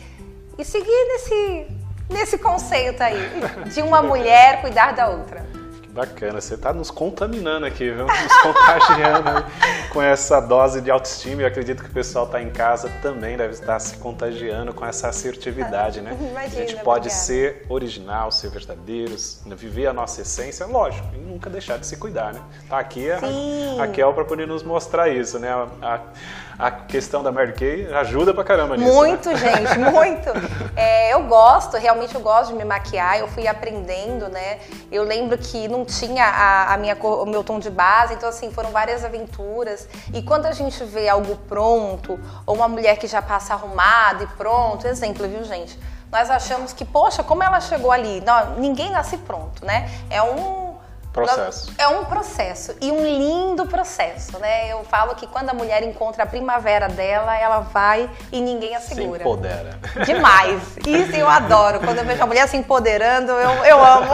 e 0.57 0.65
seguir 0.65 1.07
nesse, 1.07 1.67
nesse 2.09 2.37
conceito 2.37 3.01
aí, 3.01 3.17
de 3.71 3.81
uma 3.81 4.01
mulher 4.01 4.61
cuidar 4.61 4.93
da 4.93 5.07
outra. 5.07 5.45
Que 5.81 5.89
bacana, 5.89 6.41
você 6.41 6.55
está 6.55 6.73
nos 6.73 6.89
contaminando 6.89 7.65
aqui, 7.65 7.91
viu? 7.91 8.05
Nos 8.05 8.37
contagiando 8.41 9.45
com 9.97 10.01
essa 10.03 10.39
dose 10.39 10.79
de 10.79 10.91
autoestima. 10.91 11.41
Eu 11.41 11.47
acredito 11.47 11.83
que 11.83 11.89
o 11.89 11.93
pessoal 11.93 12.25
está 12.25 12.39
em 12.39 12.51
casa 12.51 12.87
também 13.01 13.35
deve 13.35 13.53
estar 13.53 13.79
se 13.79 13.97
contagiando 13.97 14.71
com 14.71 14.85
essa 14.85 15.07
assertividade, 15.07 16.01
né? 16.01 16.15
Imagina, 16.19 16.39
a 16.43 16.49
gente 16.49 16.75
pode 16.83 17.07
obrigada. 17.07 17.09
ser 17.09 17.65
original, 17.67 18.31
ser 18.31 18.51
verdadeiro, 18.51 19.15
viver 19.55 19.87
a 19.87 19.93
nossa 19.93 20.21
essência, 20.21 20.67
lógico, 20.67 21.07
e 21.15 21.17
nunca 21.17 21.49
deixar 21.49 21.79
de 21.79 21.87
se 21.87 21.97
cuidar, 21.97 22.31
né? 22.31 22.41
Tá 22.69 22.77
aqui 22.77 23.09
a, 23.09 23.17
a 23.81 23.87
Kel 23.87 24.13
para 24.13 24.23
poder 24.23 24.45
nos 24.45 24.61
mostrar 24.61 25.09
isso, 25.09 25.39
né? 25.39 25.49
A, 25.49 25.67
a, 25.81 25.99
a 26.59 26.71
questão 26.71 27.21
da 27.21 27.31
Mary 27.31 27.53
Kay 27.53 27.93
ajuda 27.93 28.33
pra 28.33 28.43
caramba 28.43 28.75
nisso. 28.75 28.89
Né? 28.89 28.95
Muito, 28.95 29.29
né? 29.29 29.35
gente, 29.35 29.79
muito. 29.79 30.29
É, 30.77 31.11
eu 31.11 31.23
gosto, 31.23 31.75
realmente 31.75 32.13
eu 32.13 32.21
gosto 32.21 32.51
de 32.51 32.53
me 32.55 32.63
maquiar, 32.63 33.17
eu 33.17 33.27
fui 33.27 33.47
aprendendo, 33.47 34.29
né? 34.29 34.59
Eu 34.91 35.03
lembro 35.03 35.35
que 35.35 35.67
não 35.67 35.83
tinha 35.83 36.23
a, 36.23 36.75
a 36.75 36.77
minha, 36.77 36.95
o 36.95 37.25
meu 37.25 37.43
tom 37.43 37.57
de 37.57 37.71
base, 37.71 38.13
então 38.13 38.29
assim, 38.29 38.51
foram 38.51 38.69
várias 38.69 39.03
aventuras. 39.03 39.86
E 40.13 40.21
quando 40.21 40.45
a 40.45 40.51
gente 40.51 40.83
vê 40.83 41.07
algo 41.09 41.35
pronto, 41.47 42.19
ou 42.45 42.55
uma 42.55 42.67
mulher 42.67 42.97
que 42.97 43.07
já 43.07 43.21
passa 43.21 43.53
arrumada 43.53 44.23
e 44.23 44.27
pronto, 44.27 44.87
exemplo, 44.87 45.27
viu, 45.27 45.43
gente? 45.43 45.77
Nós 46.11 46.29
achamos 46.29 46.71
que, 46.71 46.85
poxa, 46.85 47.21
como 47.21 47.43
ela 47.43 47.59
chegou 47.59 47.91
ali? 47.91 48.21
Não, 48.21 48.55
ninguém 48.55 48.91
nasce 48.91 49.17
pronto, 49.17 49.65
né? 49.65 49.89
É 50.09 50.21
um 50.21 50.67
Processo. 51.17 51.73
É 51.79 51.87
um 51.87 52.05
processo 52.05 52.75
e 52.79 52.91
um 52.91 53.03
lindo 53.03 53.65
processo, 53.65 54.37
né? 54.37 54.71
Eu 54.71 54.83
falo 54.83 55.15
que 55.15 55.25
quando 55.25 55.49
a 55.49 55.53
mulher 55.53 55.81
encontra 55.81 56.23
a 56.23 56.25
primavera 56.27 56.87
dela, 56.87 57.35
ela 57.35 57.59
vai 57.59 58.07
e 58.31 58.39
ninguém 58.39 58.75
a 58.75 58.79
segura. 58.79 59.17
Se 59.17 59.21
empodera. 59.21 59.79
Demais. 60.05 60.77
Isso 60.85 61.15
eu 61.15 61.27
adoro. 61.27 61.79
Quando 61.79 61.97
eu 61.97 62.05
vejo 62.05 62.21
a 62.21 62.27
mulher 62.27 62.47
se 62.47 62.55
empoderando, 62.55 63.31
eu, 63.31 63.65
eu 63.65 63.83
amo. 63.83 64.13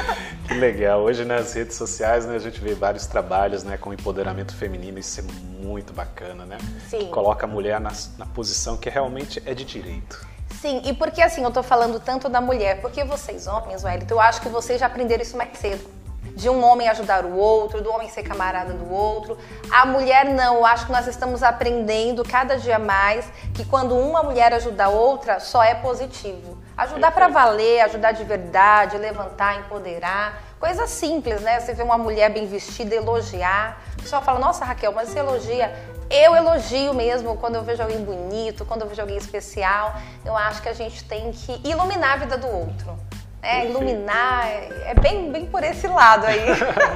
Que 0.52 0.58
legal. 0.58 1.00
Hoje 1.00 1.24
nas 1.24 1.54
redes 1.54 1.76
sociais 1.76 2.26
né, 2.26 2.36
a 2.36 2.38
gente 2.38 2.60
vê 2.60 2.74
vários 2.74 3.06
trabalhos 3.06 3.64
né, 3.64 3.78
com 3.78 3.90
empoderamento 3.90 4.54
feminino. 4.54 4.98
Isso 4.98 5.20
é 5.20 5.22
muito 5.64 5.94
bacana, 5.94 6.44
né? 6.44 6.58
Sim. 6.90 6.98
Que 6.98 7.06
coloca 7.06 7.46
a 7.46 7.48
mulher 7.48 7.80
na, 7.80 7.90
na 8.18 8.26
posição 8.26 8.76
que 8.76 8.90
realmente 8.90 9.42
é 9.46 9.54
de 9.54 9.64
direito. 9.64 10.26
Sim, 10.60 10.82
e 10.84 10.92
por 10.92 11.10
que 11.10 11.22
assim 11.22 11.42
eu 11.42 11.50
tô 11.50 11.62
falando 11.62 11.98
tanto 11.98 12.28
da 12.28 12.38
mulher? 12.40 12.82
Porque 12.82 13.02
vocês, 13.02 13.46
homens, 13.46 13.82
Wellington, 13.82 14.14
eu 14.14 14.20
acho 14.20 14.42
que 14.42 14.48
vocês 14.50 14.78
já 14.78 14.86
aprenderam 14.86 15.22
isso 15.22 15.38
mais 15.38 15.56
cedo 15.56 15.88
de 16.36 16.48
um 16.48 16.62
homem 16.64 16.88
ajudar 16.88 17.24
o 17.24 17.34
outro, 17.34 17.80
do 17.82 17.90
homem 17.90 18.08
ser 18.08 18.22
camarada 18.22 18.74
do 18.74 18.92
outro. 18.92 19.38
A 19.70 19.86
mulher 19.86 20.26
não, 20.26 20.56
eu 20.56 20.66
acho 20.66 20.86
que 20.86 20.92
nós 20.92 21.06
estamos 21.06 21.42
aprendendo 21.42 22.22
cada 22.22 22.56
dia 22.56 22.78
mais 22.78 23.26
que 23.54 23.64
quando 23.64 23.96
uma 23.96 24.22
mulher 24.22 24.52
ajuda 24.52 24.84
a 24.84 24.88
outra, 24.88 25.40
só 25.40 25.62
é 25.62 25.74
positivo. 25.74 26.61
Ajudar 26.76 27.10
para 27.12 27.28
valer, 27.28 27.80
ajudar 27.82 28.12
de 28.12 28.24
verdade, 28.24 28.96
levantar, 28.96 29.60
empoderar. 29.60 30.42
Coisa 30.58 30.86
simples, 30.86 31.40
né? 31.42 31.60
Você 31.60 31.74
vê 31.74 31.82
uma 31.82 31.98
mulher 31.98 32.30
bem 32.30 32.46
vestida, 32.46 32.94
elogiar. 32.94 33.78
O 33.98 34.02
pessoal 34.02 34.22
fala, 34.22 34.38
nossa, 34.38 34.64
Raquel, 34.64 34.92
mas 34.92 35.08
você 35.08 35.18
elogia. 35.18 35.72
Eu 36.10 36.34
elogio 36.34 36.94
mesmo 36.94 37.36
quando 37.36 37.56
eu 37.56 37.62
vejo 37.62 37.82
alguém 37.82 38.04
bonito, 38.04 38.64
quando 38.64 38.82
eu 38.82 38.88
vejo 38.88 39.00
alguém 39.00 39.16
especial. 39.16 39.94
Eu 40.24 40.36
acho 40.36 40.62
que 40.62 40.68
a 40.68 40.74
gente 40.74 41.04
tem 41.04 41.32
que 41.32 41.60
iluminar 41.66 42.14
a 42.14 42.16
vida 42.16 42.36
do 42.38 42.48
outro. 42.48 42.98
É, 43.44 43.66
iluminar, 43.68 44.46
é 44.46 44.94
bem, 44.94 45.32
bem 45.32 45.46
por 45.46 45.64
esse 45.64 45.88
lado 45.88 46.26
aí. 46.26 46.42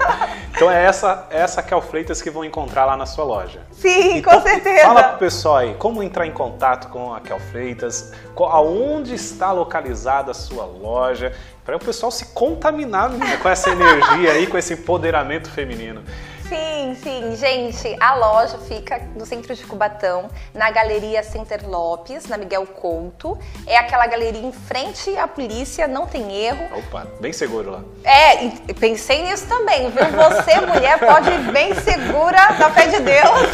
então 0.54 0.70
é 0.70 0.84
essa, 0.84 1.26
é 1.28 1.40
essa 1.40 1.60
Kel 1.60 1.82
Freitas 1.82 2.22
que 2.22 2.30
vão 2.30 2.44
encontrar 2.44 2.84
lá 2.84 2.96
na 2.96 3.04
sua 3.04 3.24
loja. 3.24 3.62
Sim, 3.72 4.18
então, 4.18 4.32
com 4.32 4.46
certeza. 4.46 4.84
Fala 4.86 5.02
pro 5.02 5.18
pessoal 5.18 5.56
aí, 5.56 5.74
como 5.74 6.04
entrar 6.04 6.24
em 6.24 6.30
contato 6.30 6.88
com 6.88 7.12
a 7.12 7.20
Kel 7.20 7.40
Freitas, 7.40 8.12
aonde 8.36 9.12
está 9.14 9.50
localizada 9.50 10.30
a 10.30 10.34
sua 10.34 10.64
loja, 10.64 11.34
para 11.64 11.76
o 11.76 11.80
pessoal 11.80 12.12
se 12.12 12.26
contaminar 12.26 13.10
né, 13.10 13.38
com 13.38 13.48
essa 13.48 13.70
energia 13.70 14.30
aí, 14.30 14.46
com 14.46 14.56
esse 14.56 14.74
empoderamento 14.74 15.50
feminino. 15.50 16.04
Sim, 16.48 16.96
sim. 17.02 17.36
Gente, 17.36 17.96
a 18.00 18.14
loja 18.14 18.58
fica 18.58 19.00
no 19.16 19.26
centro 19.26 19.54
de 19.54 19.64
Cubatão, 19.64 20.30
na 20.54 20.70
Galeria 20.70 21.22
Center 21.22 21.68
Lopes, 21.68 22.26
na 22.26 22.38
Miguel 22.38 22.64
Couto. 22.66 23.36
É 23.66 23.76
aquela 23.76 24.06
galeria 24.06 24.40
em 24.40 24.52
frente 24.52 25.16
à 25.16 25.26
polícia, 25.26 25.88
não 25.88 26.06
tem 26.06 26.32
erro. 26.32 26.68
Opa, 26.78 27.06
bem 27.20 27.32
seguro 27.32 27.72
lá. 27.72 27.80
É, 28.04 28.48
pensei 28.74 29.24
nisso 29.24 29.46
também, 29.48 29.90
viu? 29.90 30.04
Você, 30.04 30.60
mulher, 30.64 31.00
pode 31.00 31.30
ir 31.30 31.52
bem 31.52 31.74
segura 31.74 32.52
da 32.52 32.70
fé 32.70 32.86
de 32.86 33.00
Deus. 33.00 33.46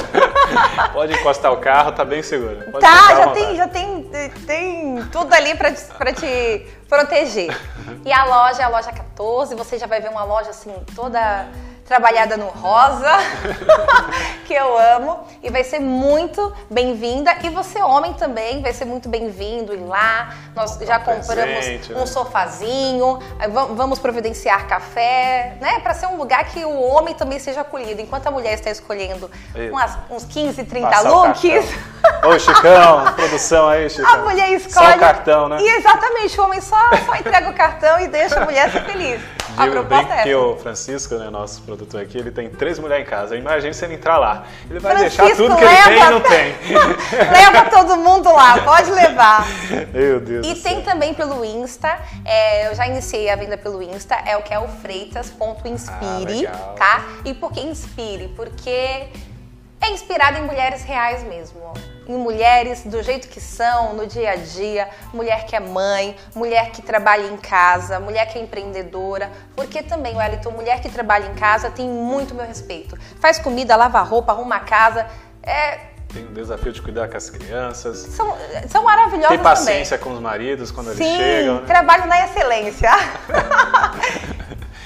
Pode 0.93 1.15
encostar 1.15 1.53
o 1.53 1.57
carro, 1.57 1.93
tá 1.93 2.05
bem 2.05 2.23
seguro. 2.23 2.71
Pode 2.71 2.85
tá, 2.85 3.15
já 3.17 3.29
tem, 3.29 3.57
já 3.57 3.69
tem, 3.69 4.11
tem 4.47 5.03
tudo 5.11 5.33
ali 5.33 5.55
para 5.55 5.73
te, 5.73 5.83
pra 5.97 6.13
te 6.13 6.67
proteger. 6.89 7.57
E 8.05 8.13
a 8.13 8.25
loja 8.25 8.63
é 8.63 8.65
a 8.65 8.69
loja 8.69 8.93
14, 8.93 9.55
você 9.55 9.79
já 9.79 9.87
vai 9.87 10.01
ver 10.01 10.11
uma 10.11 10.25
loja 10.25 10.51
assim 10.51 10.75
toda 10.95 11.49
trabalhada 11.93 12.39
no 12.39 12.47
rosa, 12.47 13.11
que 14.47 14.55
eu 14.55 14.79
amo, 14.97 15.27
e 15.43 15.51
vai 15.51 15.63
ser 15.63 15.79
muito 15.79 16.51
bem-vinda. 16.71 17.37
E 17.43 17.51
você, 17.51 17.83
homem, 17.83 18.15
também 18.15 18.63
vai 18.63 18.73
ser 18.73 18.87
muito 18.87 19.11
bem-vindo 19.11 19.75
ir 19.75 19.85
lá. 19.85 20.35
Nós 20.57 20.79
já 20.79 20.99
compramos 20.99 21.27
presente, 21.27 21.93
um 21.93 21.99
né? 21.99 22.07
sofazinho, 22.07 23.19
vamos 23.75 23.99
providenciar 23.99 24.67
café, 24.67 25.59
né? 25.61 25.81
Para 25.81 25.93
ser 25.93 26.07
um 26.07 26.17
lugar 26.17 26.47
que 26.47 26.65
o 26.65 26.81
homem 26.81 27.15
também 27.15 27.39
seja 27.39 27.61
acolhido, 27.61 28.01
enquanto 28.01 28.27
a 28.27 28.31
mulher 28.31 28.55
está 28.55 28.71
escolhendo 28.71 29.31
umas, 29.71 29.99
uns 30.09 30.25
15, 30.25 30.65
30 30.65 30.89
Passar 30.89 31.11
looks. 31.11 31.43
Ô, 32.25 32.39
Chicão, 32.39 33.13
produção 33.17 33.69
aí, 33.69 33.91
Chicão. 33.91 34.13
A 34.13 34.17
mulher 34.19 34.53
escolhe. 34.53 34.87
Só 34.87 34.97
o 34.97 34.99
cartão, 34.99 35.49
né? 35.49 35.59
E 35.61 35.69
exatamente, 35.77 36.41
o 36.41 36.45
homem 36.45 36.61
só, 36.61 36.79
só 37.05 37.15
entrega 37.17 37.51
o 37.51 37.55
cartão 37.55 38.01
e 38.01 38.07
deixa 38.07 38.41
a 38.41 38.45
mulher 38.45 38.71
ser 38.71 38.85
feliz. 38.85 39.21
A 39.57 39.69
Digo 39.69 39.83
bem 39.83 40.07
é 40.11 40.23
que 40.23 40.35
o 40.35 40.57
Francisco, 40.57 41.15
né, 41.17 41.29
nosso 41.29 41.61
produtor 41.63 42.01
aqui, 42.01 42.17
ele 42.17 42.31
tem 42.31 42.49
três 42.49 42.79
mulheres 42.79 43.07
em 43.07 43.11
casa. 43.11 43.37
Imagina 43.37 43.73
se 43.73 43.85
ele 43.85 43.95
entrar 43.95 44.17
lá. 44.19 44.45
Ele 44.71 44.79
vai 44.79 44.97
Francisco, 44.97 45.25
deixar 45.25 45.37
tudo 45.37 45.57
que 45.57 45.65
ele 45.65 45.77
tem 45.77 45.97
e 45.97 46.11
não 46.11 46.21
tem. 46.21 46.55
leva 47.33 47.71
todo 47.71 47.97
mundo 47.97 48.33
lá, 48.33 48.59
pode 48.63 48.91
levar. 48.91 49.47
Meu 49.93 50.21
Deus 50.21 50.47
E 50.47 50.55
tem 50.55 50.81
também 50.83 51.13
pelo 51.13 51.45
Insta, 51.45 51.99
é, 52.25 52.69
eu 52.69 52.75
já 52.75 52.87
iniciei 52.87 53.29
a 53.29 53.37
venda 53.37 53.59
pelo 53.59 53.83
Insta, 53.83 54.15
é 54.25 54.37
o 54.37 54.43
que 54.43 54.55
é 54.55 54.59
o 54.59 54.69
freitas.inspire, 54.69 56.47
ah, 56.47 56.75
tá? 56.79 57.05
E 57.25 57.35
por 57.35 57.53
que 57.53 57.61
inspire? 57.61 58.29
Porque 58.29 59.09
é 59.83 59.91
inspirado 59.91 60.39
em 60.39 60.43
mulheres 60.43 60.83
reais 60.83 61.23
mesmo 61.25 61.73
em 62.07 62.17
mulheres 62.17 62.85
do 62.85 63.03
jeito 63.03 63.29
que 63.29 63.41
são, 63.41 63.95
no 63.95 64.07
dia 64.07 64.33
a 64.33 64.37
dia, 64.37 64.89
mulher 65.13 65.47
que 65.47 65.55
é 65.55 65.61
mãe, 65.61 66.17
mulher 66.35 66.71
que 66.71 66.83
trabalha 66.83 67.27
em 67.27 67.37
casa, 67.37 68.01
mulher 68.01 68.27
que 68.27 68.39
é 68.39 68.43
empreendedora, 68.43 69.31
porque 69.55 69.83
também, 69.83 70.17
Wellington, 70.17 70.51
mulher 70.51 70.81
que 70.81 70.91
trabalha 70.91 71.27
em 71.27 71.35
casa 71.35 71.71
tem 71.71 71.89
muito 71.89 72.35
meu 72.35 72.47
respeito. 72.47 72.99
Faz 73.21 73.39
comida, 73.39 73.77
lava 73.77 74.01
roupa, 74.03 74.33
arruma 74.33 74.57
a 74.57 74.61
casa, 74.61 75.07
é... 75.43 75.93
Tem 76.13 76.25
o 76.25 76.29
desafio 76.29 76.73
de 76.73 76.83
cuidar 76.83 77.09
com 77.09 77.17
as 77.17 77.31
crianças. 77.31 77.97
São, 77.97 78.37
são 78.69 78.85
maravilhosas 78.85 79.31
Tem 79.31 79.39
paciência 79.39 79.97
também. 79.97 80.13
com 80.13 80.17
os 80.19 80.23
maridos 80.23 80.71
quando 80.71 80.95
Sim, 80.95 81.05
eles 81.05 81.17
chegam. 81.17 81.61
Né? 81.63 81.67
trabalho 81.67 82.07
na 82.07 82.27
excelência. 82.27 82.91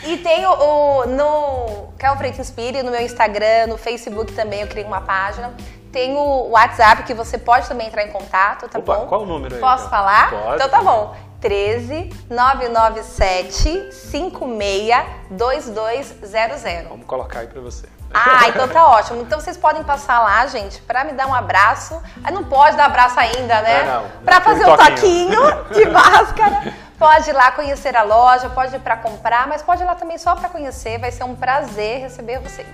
E 0.06 0.18
tem 0.18 0.46
o, 0.46 0.52
o 0.52 1.06
no 1.06 1.88
Cal 1.98 2.16
Freitas 2.16 2.38
Inspire, 2.40 2.82
no 2.82 2.90
meu 2.90 3.00
Instagram, 3.00 3.66
no 3.68 3.76
Facebook 3.76 4.32
também 4.32 4.60
eu 4.60 4.68
criei 4.68 4.86
uma 4.86 5.00
página. 5.00 5.52
Tem 5.90 6.14
o 6.14 6.50
WhatsApp 6.50 7.02
que 7.04 7.14
você 7.14 7.38
pode 7.38 7.66
também 7.66 7.88
entrar 7.88 8.04
em 8.04 8.10
contato, 8.12 8.68
tá 8.68 8.78
Opa, 8.78 8.96
bom? 8.96 9.06
Qual 9.06 9.22
o 9.22 9.26
número 9.26 9.54
aí? 9.54 9.60
Posso 9.60 9.86
então? 9.86 9.90
falar? 9.90 10.30
Pode. 10.30 10.54
Então 10.56 10.68
tá 10.68 10.82
bom. 10.82 11.16
13 11.40 12.10
997 12.30 13.92
56 13.92 15.04
2200. 15.30 16.88
Vamos 16.88 17.06
colocar 17.06 17.40
aí 17.40 17.46
pra 17.46 17.60
você. 17.60 17.88
Ah, 18.12 18.48
então 18.48 18.68
tá 18.68 18.86
ótimo. 18.88 19.22
Então 19.22 19.40
vocês 19.40 19.56
podem 19.56 19.82
passar 19.82 20.20
lá, 20.20 20.46
gente, 20.46 20.80
para 20.82 21.04
me 21.04 21.12
dar 21.12 21.26
um 21.26 21.34
abraço. 21.34 22.00
Ah, 22.22 22.30
não 22.30 22.44
pode 22.44 22.76
dar 22.76 22.86
abraço 22.86 23.18
ainda, 23.18 23.60
né? 23.62 23.84
Não, 23.84 24.02
não. 24.02 24.10
Para 24.24 24.40
fazer 24.40 24.66
um 24.66 24.76
toquinho 24.76 25.40
de 25.72 25.84
máscara. 25.90 26.74
Pode 26.98 27.28
ir 27.28 27.32
lá 27.34 27.52
conhecer 27.52 27.94
a 27.94 28.02
loja, 28.02 28.48
pode 28.48 28.74
ir 28.74 28.80
para 28.80 28.96
comprar, 28.96 29.46
mas 29.46 29.62
pode 29.62 29.82
ir 29.82 29.86
lá 29.86 29.94
também 29.94 30.16
só 30.16 30.34
para 30.34 30.48
conhecer. 30.48 30.98
Vai 30.98 31.12
ser 31.12 31.24
um 31.24 31.34
prazer 31.34 32.00
receber 32.00 32.38
vocês. 32.40 32.66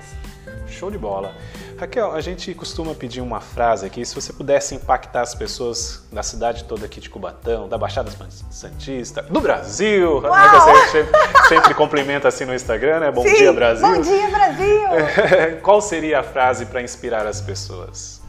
Show 0.66 0.90
de 0.90 0.98
bola. 0.98 1.34
Raquel, 1.78 2.12
a 2.12 2.20
gente 2.20 2.54
costuma 2.54 2.94
pedir 2.94 3.20
uma 3.20 3.40
frase 3.40 3.84
aqui, 3.84 4.04
se 4.04 4.14
você 4.14 4.32
pudesse 4.32 4.74
impactar 4.74 5.22
as 5.22 5.34
pessoas 5.34 6.06
da 6.12 6.22
cidade 6.22 6.64
toda 6.64 6.86
aqui 6.86 7.00
de 7.00 7.10
Cubatão, 7.10 7.68
da 7.68 7.76
Baixada 7.76 8.10
Santista, 8.50 9.22
do 9.22 9.40
Brasil, 9.40 10.20
né, 10.20 10.28
você 10.28 10.90
sempre, 10.92 11.48
sempre 11.48 11.74
cumprimenta 11.74 12.28
assim 12.28 12.44
no 12.44 12.54
Instagram, 12.54 13.00
né? 13.00 13.10
Bom 13.10 13.22
Sim, 13.22 13.34
dia, 13.34 13.52
Brasil. 13.52 13.88
Bom 13.88 14.00
dia, 14.00 14.30
Brasil! 14.30 15.58
Qual 15.62 15.80
seria 15.80 16.20
a 16.20 16.22
frase 16.22 16.66
para 16.66 16.80
inspirar 16.80 17.26
as 17.26 17.40
pessoas? 17.40 18.21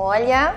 Olha, 0.00 0.54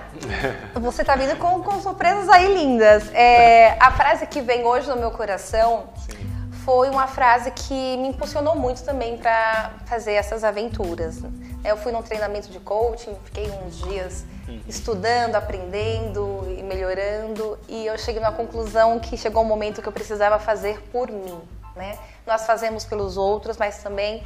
você 0.76 1.04
tá 1.04 1.16
vindo 1.16 1.36
com, 1.38 1.64
com 1.64 1.82
surpresas 1.82 2.30
aí 2.30 2.54
lindas. 2.54 3.12
É, 3.14 3.76
a 3.80 3.92
frase 3.92 4.28
que 4.28 4.40
vem 4.40 4.64
hoje 4.64 4.88
no 4.88 4.96
meu 4.96 5.10
coração 5.10 5.90
Sim 5.98 6.32
foi 6.64 6.90
uma 6.90 7.08
frase 7.08 7.52
que 7.52 7.98
me 7.98 8.10
impulsionou 8.10 8.56
muito 8.56 8.84
também 8.84 9.18
para 9.18 9.72
fazer 9.86 10.14
essas 10.14 10.44
aventuras. 10.44 11.20
Eu 11.64 11.76
fui 11.78 11.92
num 11.92 12.02
treinamento 12.02 12.50
de 12.50 12.60
coaching, 12.60 13.16
fiquei 13.26 13.50
uns 13.50 13.80
dias 13.80 14.26
estudando, 14.68 15.36
aprendendo 15.36 16.46
e 16.58 16.62
melhorando, 16.62 17.58
e 17.68 17.86
eu 17.86 17.98
cheguei 17.98 18.22
na 18.22 18.32
conclusão 18.32 19.00
que 19.00 19.18
chegou 19.18 19.44
um 19.44 19.46
momento 19.46 19.82
que 19.82 19.88
eu 19.88 19.94
precisava 19.94 20.38
fazer 20.38 20.82
por 20.92 21.10
mim, 21.10 21.40
né? 21.76 21.98
Nós 22.28 22.46
fazemos 22.46 22.84
pelos 22.84 23.18
outros, 23.18 23.58
mas 23.58 23.82
também 23.82 24.24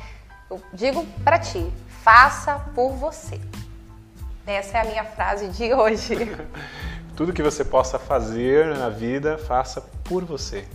eu 0.49 0.61
digo 0.73 1.05
para 1.23 1.39
ti, 1.39 1.71
faça 2.03 2.59
por 2.73 2.91
você. 2.93 3.39
Essa 4.47 4.77
é 4.77 4.81
a 4.81 4.85
minha 4.85 5.03
frase 5.03 5.47
de 5.49 5.73
hoje. 5.73 6.15
Tudo 7.17 7.33
que 7.33 7.41
você 7.41 7.63
possa 7.63 7.97
fazer 7.97 8.75
na 8.75 8.89
vida, 8.89 9.37
faça 9.37 9.81
por 10.03 10.23
você. 10.23 10.67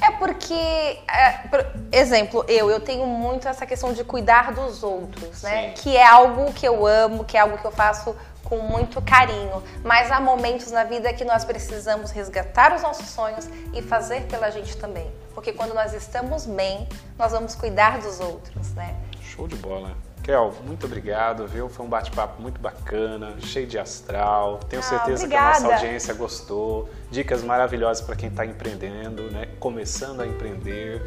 É 0.00 0.10
porque, 0.10 0.54
é, 0.54 1.30
por 1.50 1.66
exemplo, 1.92 2.44
eu, 2.48 2.70
eu 2.70 2.80
tenho 2.80 3.06
muito 3.06 3.48
essa 3.48 3.66
questão 3.66 3.92
de 3.92 4.04
cuidar 4.04 4.52
dos 4.52 4.82
outros, 4.82 5.42
né? 5.42 5.68
Sim. 5.68 5.82
Que 5.82 5.96
é 5.96 6.06
algo 6.06 6.52
que 6.52 6.66
eu 6.66 6.86
amo, 6.86 7.24
que 7.24 7.36
é 7.36 7.40
algo 7.40 7.58
que 7.58 7.64
eu 7.64 7.70
faço 7.70 8.16
com 8.44 8.58
muito 8.58 9.00
carinho. 9.02 9.62
Mas 9.82 10.10
há 10.10 10.20
momentos 10.20 10.70
na 10.70 10.84
vida 10.84 11.12
que 11.12 11.24
nós 11.24 11.44
precisamos 11.44 12.10
resgatar 12.10 12.74
os 12.74 12.82
nossos 12.82 13.08
sonhos 13.08 13.48
e 13.72 13.82
fazer 13.82 14.22
pela 14.22 14.50
gente 14.50 14.76
também. 14.76 15.10
Porque 15.34 15.52
quando 15.52 15.74
nós 15.74 15.92
estamos 15.92 16.46
bem, 16.46 16.88
nós 17.18 17.32
vamos 17.32 17.54
cuidar 17.54 17.98
dos 17.98 18.20
outros, 18.20 18.72
né? 18.74 18.94
Show 19.20 19.48
de 19.48 19.56
bola. 19.56 19.96
Kel, 20.24 20.54
muito 20.66 20.86
obrigado, 20.86 21.46
viu? 21.46 21.68
Foi 21.68 21.84
um 21.84 21.88
bate-papo 21.88 22.40
muito 22.40 22.58
bacana, 22.58 23.34
cheio 23.40 23.66
de 23.66 23.78
astral. 23.78 24.58
Tenho 24.70 24.80
ah, 24.80 24.82
certeza 24.82 25.24
obrigada. 25.24 25.58
que 25.58 25.58
a 25.58 25.60
nossa 25.60 25.74
audiência 25.74 26.14
gostou. 26.14 26.88
Dicas 27.10 27.44
maravilhosas 27.44 28.02
para 28.02 28.16
quem 28.16 28.30
está 28.30 28.46
empreendendo, 28.46 29.30
né? 29.30 29.48
Começando 29.60 30.22
a 30.22 30.26
empreender 30.26 31.02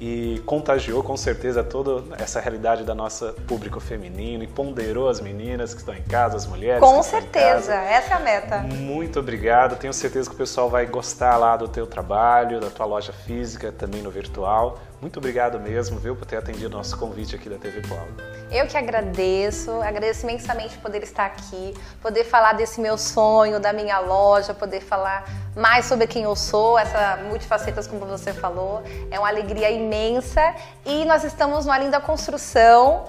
e 0.00 0.42
contagiou 0.44 1.02
com 1.02 1.16
certeza 1.16 1.64
toda 1.64 2.16
essa 2.18 2.38
realidade 2.40 2.84
da 2.84 2.94
nossa 2.94 3.34
público 3.46 3.80
feminino 3.80 4.44
e 4.44 4.46
ponderou 4.46 5.08
as 5.08 5.20
meninas 5.20 5.72
que 5.72 5.80
estão 5.80 5.94
em 5.94 6.02
casa, 6.02 6.36
as 6.36 6.46
mulheres. 6.46 6.80
Com 6.80 7.02
certeza, 7.02 7.74
essa 7.74 8.14
é 8.14 8.16
a 8.16 8.20
meta. 8.20 8.58
Muito 8.58 9.20
obrigado. 9.20 9.76
Tenho 9.76 9.92
certeza 9.92 10.28
que 10.28 10.34
o 10.34 10.38
pessoal 10.38 10.68
vai 10.68 10.86
gostar 10.86 11.36
lá 11.36 11.56
do 11.56 11.68
teu 11.68 11.86
trabalho, 11.86 12.60
da 12.60 12.68
tua 12.68 12.86
loja 12.86 13.12
física, 13.12 13.72
também 13.72 14.02
no 14.02 14.10
virtual. 14.10 14.78
Muito 15.00 15.18
obrigado 15.18 15.60
mesmo, 15.60 15.98
viu, 15.98 16.16
por 16.16 16.24
ter 16.24 16.36
atendido 16.36 16.74
nosso 16.74 16.96
convite 16.98 17.36
aqui 17.36 17.50
da 17.50 17.58
TV 17.58 17.86
Paulo. 17.86 18.08
Eu 18.50 18.66
que 18.66 18.76
agradeço, 18.76 19.70
agradeço 19.82 20.24
imensamente 20.24 20.78
poder 20.78 21.02
estar 21.02 21.26
aqui, 21.26 21.74
poder 22.00 22.24
falar 22.24 22.54
desse 22.54 22.80
meu 22.80 22.96
sonho, 22.96 23.60
da 23.60 23.72
minha 23.72 23.98
loja, 23.98 24.54
poder 24.54 24.80
falar 24.80 25.24
mais 25.54 25.84
sobre 25.84 26.06
quem 26.06 26.22
eu 26.22 26.34
sou, 26.34 26.78
essa 26.78 27.18
multifacetas 27.28 27.86
como 27.86 28.06
você 28.06 28.32
falou. 28.32 28.82
É 29.10 29.18
uma 29.18 29.28
alegria 29.28 29.70
imensa 29.70 30.54
e 30.84 31.04
nós 31.04 31.24
estamos 31.24 31.66
numa 31.66 31.78
linda 31.78 32.00
construção. 32.00 33.04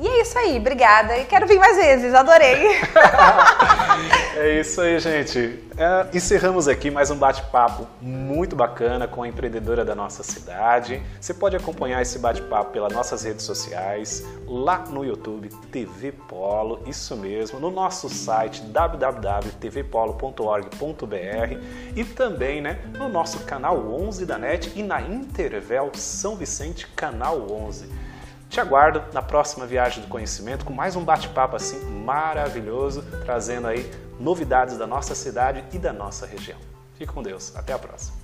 E 0.00 0.08
é 0.08 0.22
isso 0.22 0.38
aí, 0.38 0.56
obrigada. 0.56 1.18
E 1.18 1.26
quero 1.26 1.46
vir 1.46 1.58
mais 1.58 1.76
vezes, 1.76 2.14
adorei. 2.14 2.66
é 4.36 4.58
isso 4.58 4.80
aí, 4.80 4.98
gente. 4.98 5.62
É, 5.76 6.06
encerramos 6.12 6.66
aqui 6.66 6.90
mais 6.90 7.10
um 7.10 7.16
bate-papo 7.16 7.86
muito 8.00 8.56
bacana 8.56 9.06
com 9.06 9.22
a 9.22 9.28
empreendedora 9.28 9.84
da 9.84 9.94
nossa 9.94 10.22
cidade. 10.22 11.02
Você 11.20 11.32
pode 11.32 11.56
acompanhar 11.56 12.02
esse 12.02 12.18
bate-papo 12.18 12.72
pelas 12.72 12.92
nossas 12.92 13.22
redes 13.22 13.44
sociais, 13.44 14.24
lá 14.46 14.78
no 14.78 15.04
YouTube, 15.04 15.48
TV 15.70 16.12
Polo, 16.12 16.82
isso 16.86 17.16
mesmo, 17.16 17.60
no 17.60 17.70
nosso 17.70 18.08
site 18.08 18.62
www.tvpolo.org.br 18.62 21.56
e 21.94 22.04
também 22.04 22.60
né, 22.60 22.80
no 22.98 23.08
nosso 23.08 23.38
canal 23.40 23.78
11 23.78 24.26
da 24.26 24.36
NET 24.36 24.72
e 24.74 24.82
na 24.82 25.00
Intervel 25.00 25.92
São 25.94 26.34
Vicente, 26.34 26.88
canal 26.88 27.46
11. 27.50 28.11
Te 28.52 28.60
aguardo 28.60 29.02
na 29.14 29.22
próxima 29.22 29.64
viagem 29.64 30.02
do 30.02 30.08
conhecimento 30.08 30.66
com 30.66 30.74
mais 30.74 30.94
um 30.94 31.02
bate-papo 31.02 31.56
assim 31.56 31.82
maravilhoso, 32.04 33.02
trazendo 33.24 33.66
aí 33.66 33.90
novidades 34.20 34.76
da 34.76 34.86
nossa 34.86 35.14
cidade 35.14 35.64
e 35.72 35.78
da 35.78 35.90
nossa 35.90 36.26
região. 36.26 36.58
Fique 36.98 37.10
com 37.10 37.22
Deus. 37.22 37.56
Até 37.56 37.72
a 37.72 37.78
próxima. 37.78 38.21